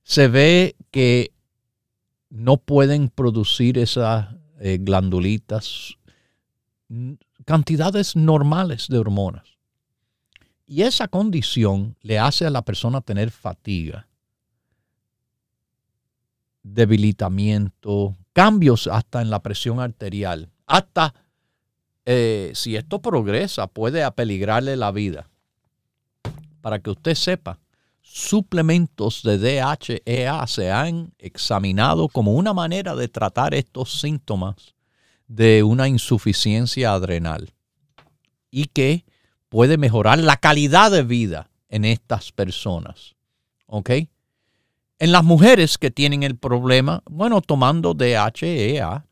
se 0.03 0.27
ve 0.27 0.75
que 0.91 1.31
no 2.29 2.57
pueden 2.57 3.09
producir 3.09 3.79
esas 3.79 4.35
eh, 4.59 4.79
glandulitas 4.81 5.97
cantidades 7.45 8.17
normales 8.17 8.89
de 8.89 8.99
hormonas. 8.99 9.47
Y 10.67 10.83
esa 10.83 11.07
condición 11.07 11.95
le 12.01 12.19
hace 12.19 12.47
a 12.47 12.51
la 12.51 12.65
persona 12.65 13.01
tener 13.01 13.31
fatiga 13.31 14.10
debilitamiento, 16.63 18.17
cambios 18.33 18.87
hasta 18.87 19.23
en 19.23 19.31
la 19.31 19.43
presión 19.43 19.81
arterial. 19.81 20.51
hasta 20.67 21.15
eh, 22.07 22.53
si 22.55 22.77
esto 22.77 23.01
progresa, 23.01 23.67
puede 23.67 24.03
apeligrarle 24.03 24.77
la 24.77 24.91
vida. 24.91 25.29
Para 26.61 26.81
que 26.81 26.91
usted 26.91 27.15
sepa, 27.15 27.59
suplementos 28.01 29.23
de 29.23 29.39
DHEA 29.39 30.47
se 30.47 30.71
han 30.73 31.13
examinado 31.19 32.09
como 32.09 32.33
una 32.33 32.53
manera 32.53 32.97
de 32.97 33.09
tratar 33.09 33.55
estos 33.55 34.01
síntomas 34.01 34.75
de 35.29 35.63
una 35.63 35.87
insuficiencia 35.87 36.93
adrenal 36.93 37.53
y 38.51 38.67
que 38.67 39.05
puede 39.49 39.79
mejorar 39.79 40.19
la 40.19 40.37
calidad 40.37 40.91
de 40.91 41.05
vida 41.05 41.51
en 41.69 41.85
estas 41.85 42.33
personas. 42.33 43.15
¿Ok? 43.67 43.91
En 45.01 45.13
las 45.13 45.25
mujeres 45.25 45.79
que 45.79 45.91
tienen 45.91 46.23
el 46.23 46.37
problema, 46.37 47.03
bueno, 47.11 47.41
tomando 47.41 47.95
DHEA, 47.95 49.07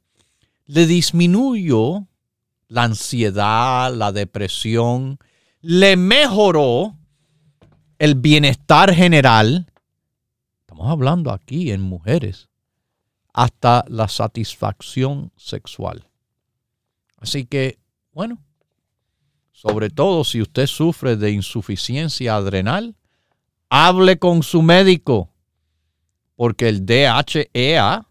le 0.67 0.87
disminuyó 0.87 2.07
la 2.69 2.83
ansiedad, 2.83 3.91
la 3.95 4.13
depresión, 4.13 5.19
le 5.63 5.97
mejoró 5.97 6.95
el 7.99 8.17
bienestar 8.17 8.93
general. 8.95 9.73
Estamos 10.61 10.91
hablando 10.91 11.33
aquí 11.33 11.71
en 11.71 11.81
mujeres, 11.81 12.51
hasta 13.33 13.87
la 13.89 14.09
satisfacción 14.09 15.33
sexual. 15.37 16.07
Así 17.17 17.47
que, 17.47 17.79
bueno, 18.13 18.43
sobre 19.53 19.89
todo 19.89 20.23
si 20.25 20.43
usted 20.43 20.67
sufre 20.67 21.17
de 21.17 21.31
insuficiencia 21.31 22.37
adrenal, 22.37 22.95
hable 23.71 24.19
con 24.19 24.43
su 24.43 24.61
médico, 24.61 25.31
porque 26.39 26.69
el 26.69 26.87
DHEA 26.87 28.07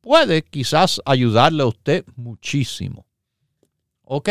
puede 0.00 0.42
quizás 0.42 1.00
ayudarle 1.04 1.62
a 1.62 1.66
usted 1.66 2.04
muchísimo. 2.16 3.06
¿Ok? 4.02 4.30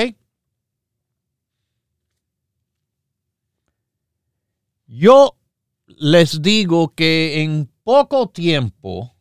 Yo 4.88 5.38
les 5.86 6.42
digo 6.42 6.90
que 6.90 7.44
en 7.44 7.72
poco 7.86 8.28
tiempo 8.28 9.16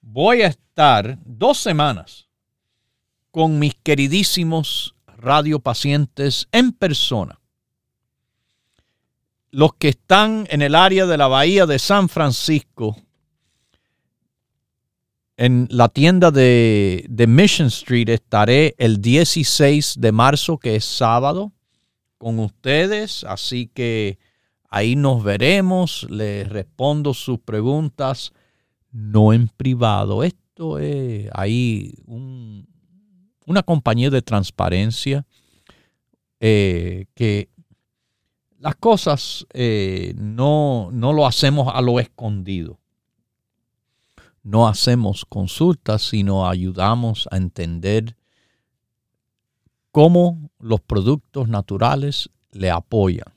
voy 0.00 0.40
a 0.40 0.46
estar 0.46 1.18
dos 1.26 1.58
semanas 1.58 2.30
con 3.30 3.58
mis 3.58 3.74
queridísimos 3.74 4.96
radiopacientes 5.18 6.48
en 6.50 6.72
persona. 6.72 7.39
Los 9.52 9.74
que 9.74 9.88
están 9.88 10.46
en 10.50 10.62
el 10.62 10.74
área 10.74 11.06
de 11.06 11.16
la 11.16 11.26
bahía 11.26 11.66
de 11.66 11.78
San 11.78 12.08
Francisco, 12.08 12.96
en 15.40 15.68
la 15.70 15.88
tienda 15.88 16.30
de, 16.30 17.06
Mission 17.26 17.68
Street 17.68 18.10
estaré 18.10 18.74
el 18.76 19.00
16 19.00 19.94
de 19.98 20.12
marzo, 20.12 20.58
que 20.58 20.76
es 20.76 20.84
sábado, 20.84 21.52
con 22.18 22.38
ustedes. 22.38 23.24
Así 23.24 23.66
que 23.72 24.18
ahí 24.68 24.96
nos 24.96 25.24
veremos. 25.24 26.06
Les 26.10 26.46
respondo 26.46 27.14
sus 27.14 27.38
preguntas, 27.38 28.32
no 28.92 29.32
en 29.32 29.48
privado. 29.48 30.24
Esto 30.24 30.78
es 30.78 31.30
ahí 31.32 31.94
una 33.46 33.62
compañía 33.62 34.10
de 34.10 34.20
transparencia 34.20 35.24
eh, 36.38 37.06
que 37.14 37.48
las 38.60 38.76
cosas 38.76 39.44
eh, 39.52 40.14
no, 40.16 40.90
no 40.92 41.12
lo 41.12 41.26
hacemos 41.26 41.72
a 41.74 41.80
lo 41.80 41.98
escondido 41.98 42.80
no 44.42 44.68
hacemos 44.68 45.24
consultas, 45.24 46.02
sino 46.02 46.48
ayudamos 46.48 47.28
a 47.30 47.36
entender 47.36 48.16
cómo 49.92 50.50
los 50.58 50.80
productos 50.80 51.48
naturales 51.48 52.30
le 52.52 52.70
apoyan. 52.70 53.34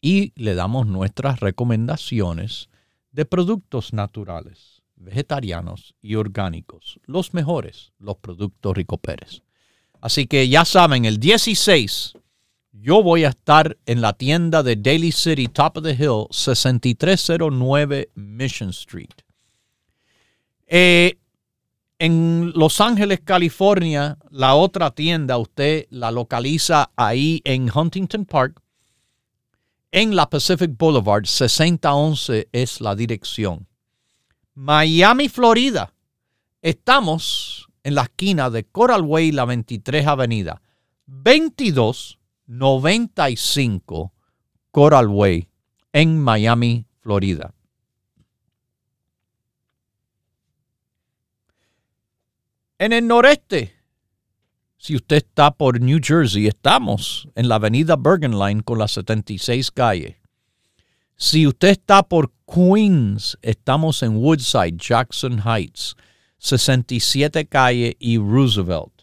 Y 0.00 0.32
le 0.36 0.54
damos 0.54 0.86
nuestras 0.86 1.40
recomendaciones 1.40 2.68
de 3.10 3.24
productos 3.24 3.92
naturales, 3.92 4.82
vegetarianos 4.94 5.94
y 6.00 6.14
orgánicos, 6.14 7.00
los 7.04 7.34
mejores, 7.34 7.92
los 7.98 8.16
productos 8.16 8.76
Rico 8.76 8.98
Pérez. 8.98 9.42
Así 10.00 10.28
que 10.28 10.48
ya 10.48 10.64
saben, 10.64 11.04
el 11.04 11.18
16 11.18 12.14
yo 12.80 13.02
voy 13.02 13.24
a 13.24 13.30
estar 13.30 13.76
en 13.86 14.00
la 14.00 14.12
tienda 14.12 14.62
de 14.62 14.76
Daily 14.76 15.12
City, 15.12 15.48
Top 15.48 15.78
of 15.78 15.84
the 15.84 15.92
Hill, 15.92 16.26
6309 16.30 18.10
Mission 18.14 18.70
Street. 18.70 19.10
Eh, 20.66 21.18
en 21.98 22.52
Los 22.54 22.80
Ángeles, 22.80 23.20
California, 23.24 24.18
la 24.30 24.54
otra 24.54 24.92
tienda 24.92 25.38
usted 25.38 25.86
la 25.90 26.12
localiza 26.12 26.90
ahí 26.94 27.40
en 27.44 27.68
Huntington 27.74 28.24
Park, 28.24 28.60
en 29.90 30.14
la 30.14 30.28
Pacific 30.28 30.70
Boulevard, 30.76 31.26
6011 31.26 32.48
es 32.52 32.80
la 32.80 32.94
dirección. 32.94 33.66
Miami, 34.54 35.28
Florida, 35.28 35.92
estamos 36.62 37.68
en 37.82 37.94
la 37.94 38.02
esquina 38.02 38.50
de 38.50 38.64
Coral 38.64 39.02
Way, 39.02 39.32
la 39.32 39.46
23 39.46 40.06
Avenida, 40.06 40.60
2295 42.48 44.12
Coral 44.70 45.08
Way, 45.08 45.48
en 45.92 46.20
Miami, 46.20 46.86
Florida. 47.00 47.54
En 52.78 52.92
el 52.92 53.06
noreste, 53.06 53.74
si 54.76 54.94
usted 54.94 55.16
está 55.16 55.50
por 55.50 55.80
New 55.80 55.98
Jersey, 56.02 56.46
estamos 56.46 57.28
en 57.34 57.48
la 57.48 57.56
avenida 57.56 57.96
Bergen 57.96 58.38
Line 58.38 58.62
con 58.62 58.78
la 58.78 58.88
76 58.88 59.70
calle. 59.72 60.20
Si 61.16 61.46
usted 61.46 61.70
está 61.70 62.02
por 62.02 62.32
Queens, 62.46 63.36
estamos 63.42 64.02
en 64.02 64.16
Woodside, 64.16 64.76
Jackson 64.76 65.42
Heights, 65.44 65.96
67 66.38 67.46
calle 67.46 67.96
y 67.98 68.16
Roosevelt. 68.18 68.97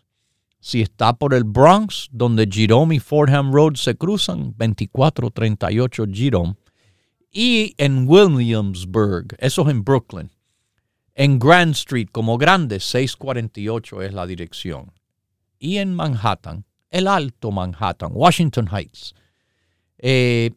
Si 0.65 0.81
está 0.81 1.13
por 1.13 1.35
el 1.35 1.43
Bronx, 1.43 2.09
donde 2.11 2.49
Jerome 2.51 2.95
y 2.95 2.99
Fordham 2.99 3.53
Road 3.53 3.75
se 3.75 3.95
cruzan, 3.95 4.55
2438 4.57 6.05
Jerome. 6.11 6.55
Y 7.31 7.75
en 7.77 8.07
Williamsburg, 8.07 9.35
eso 9.37 9.61
es 9.61 9.67
en 9.69 9.83
Brooklyn, 9.83 10.31
en 11.13 11.37
Grand 11.37 11.73
Street, 11.73 12.07
como 12.11 12.39
grande, 12.39 12.79
648 12.79 14.01
es 14.01 14.13
la 14.15 14.25
dirección. 14.25 14.91
Y 15.59 15.77
en 15.77 15.93
Manhattan, 15.93 16.65
el 16.89 17.07
Alto 17.07 17.51
Manhattan, 17.51 18.09
Washington 18.15 18.67
Heights, 18.71 19.13
eh, 19.99 20.49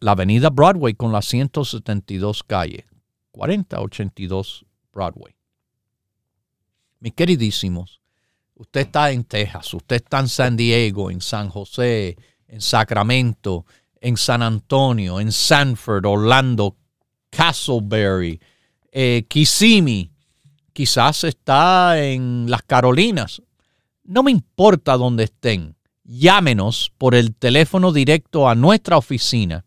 la 0.00 0.12
avenida 0.12 0.48
Broadway 0.48 0.94
con 0.94 1.12
la 1.12 1.20
172 1.20 2.42
calle, 2.42 2.86
4082 3.32 4.64
Broadway. 4.94 5.34
Mis 7.00 7.12
queridísimos, 7.12 8.01
usted 8.54 8.82
está 8.82 9.10
en 9.10 9.24
Texas, 9.24 9.74
usted 9.74 9.96
está 9.96 10.20
en 10.20 10.28
San 10.28 10.56
Diego, 10.56 11.10
en 11.10 11.20
San 11.20 11.48
José, 11.48 12.16
en 12.46 12.60
Sacramento, 12.60 13.66
en 14.00 14.16
San 14.16 14.42
Antonio, 14.42 15.18
en 15.20 15.32
Sanford, 15.32 16.06
Orlando, 16.06 16.76
Castleberry, 17.30 18.40
eh, 18.90 19.26
quizás 20.72 21.24
está 21.24 22.04
en 22.04 22.50
las 22.50 22.62
Carolinas. 22.62 23.42
No 24.04 24.22
me 24.22 24.30
importa 24.30 24.96
dónde 24.96 25.24
estén. 25.24 25.76
Llámenos 26.04 26.92
por 26.98 27.14
el 27.14 27.34
teléfono 27.34 27.90
directo 27.92 28.46
a 28.48 28.54
nuestra 28.54 28.98
oficina. 28.98 29.64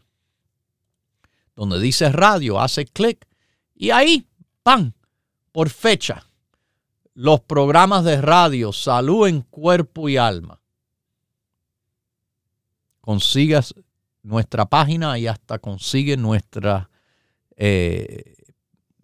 Donde 1.55 1.79
dice 1.79 2.11
radio, 2.11 2.61
hace 2.61 2.87
clic 2.87 3.27
y 3.75 3.91
ahí, 3.91 4.27
¡pam! 4.63 4.93
Por 5.53 5.69
fecha, 5.69 6.27
los 7.15 7.41
programas 7.41 8.05
de 8.05 8.21
radio, 8.23 8.73
salud 8.73 9.29
en 9.29 9.43
cuerpo 9.43 10.09
y 10.09 10.17
alma. 10.17 10.61
Consigas 13.03 13.75
nuestra 14.23 14.65
página 14.67 15.19
y 15.19 15.27
hasta 15.27 15.59
consigue 15.59 16.17
nuestras 16.17 16.87
eh, 17.57 18.35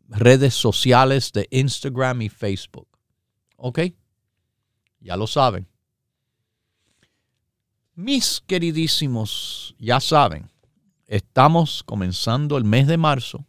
redes 0.09 0.55
sociales 0.55 1.33
de 1.33 1.49
Instagram 1.51 2.23
y 2.23 2.29
Facebook. 2.29 2.88
¿Ok? 3.59 3.81
Ya 5.01 5.17
lo 5.17 5.27
saben. 5.27 5.67
Mis 7.95 8.41
queridísimos, 8.47 9.75
ya 9.79 9.99
saben, 9.99 10.49
estamos 11.07 11.83
comenzando 11.83 12.57
el 12.57 12.65
mes 12.65 12.87
de 12.87 12.97
marzo. 12.97 13.45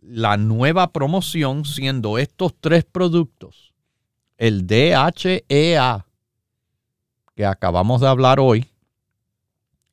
La 0.00 0.36
nueva 0.36 0.92
promoción 0.92 1.64
siendo 1.64 2.18
estos 2.18 2.52
tres 2.60 2.84
productos. 2.84 3.72
El 4.36 4.66
DHEA, 4.66 6.06
que 7.36 7.46
acabamos 7.46 8.00
de 8.00 8.08
hablar 8.08 8.40
hoy, 8.40 8.68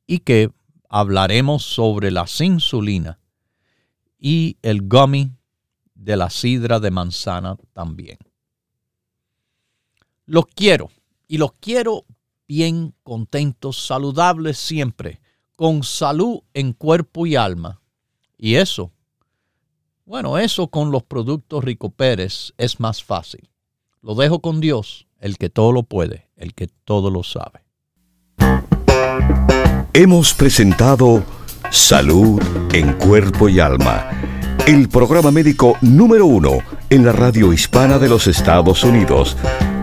y 0.06 0.18
que 0.18 0.50
hablaremos 0.88 1.62
sobre 1.64 2.10
la 2.10 2.26
insulina 2.40 3.20
y 4.18 4.56
el 4.62 4.82
gummy 4.82 5.32
de 5.94 6.16
la 6.16 6.30
sidra 6.30 6.80
de 6.80 6.90
manzana 6.90 7.56
también. 7.72 8.18
Los 10.28 10.46
quiero 10.46 10.90
y 11.28 11.38
los 11.38 11.52
quiero 11.60 12.04
bien 12.48 12.94
contentos, 13.04 13.86
saludables 13.86 14.58
siempre, 14.58 15.20
con 15.54 15.84
salud 15.84 16.40
en 16.52 16.72
cuerpo 16.72 17.26
y 17.26 17.36
alma. 17.36 17.80
Y 18.36 18.56
eso, 18.56 18.90
bueno, 20.04 20.36
eso 20.36 20.66
con 20.66 20.90
los 20.90 21.04
productos 21.04 21.62
Rico 21.62 21.90
Pérez 21.90 22.52
es 22.58 22.80
más 22.80 23.04
fácil. 23.04 23.48
Lo 24.02 24.16
dejo 24.16 24.40
con 24.40 24.60
Dios, 24.60 25.06
el 25.20 25.38
que 25.38 25.48
todo 25.48 25.70
lo 25.70 25.84
puede, 25.84 26.28
el 26.36 26.54
que 26.54 26.66
todo 26.66 27.08
lo 27.08 27.22
sabe. 27.22 27.64
Hemos 29.92 30.34
presentado 30.34 31.22
Salud 31.70 32.42
en 32.72 32.94
Cuerpo 32.94 33.48
y 33.48 33.60
Alma, 33.60 34.10
el 34.66 34.88
programa 34.88 35.30
médico 35.30 35.76
número 35.82 36.26
uno 36.26 36.58
en 36.90 37.04
la 37.04 37.12
radio 37.12 37.52
hispana 37.52 37.98
de 38.00 38.08
los 38.08 38.26
Estados 38.26 38.82
Unidos 38.82 39.36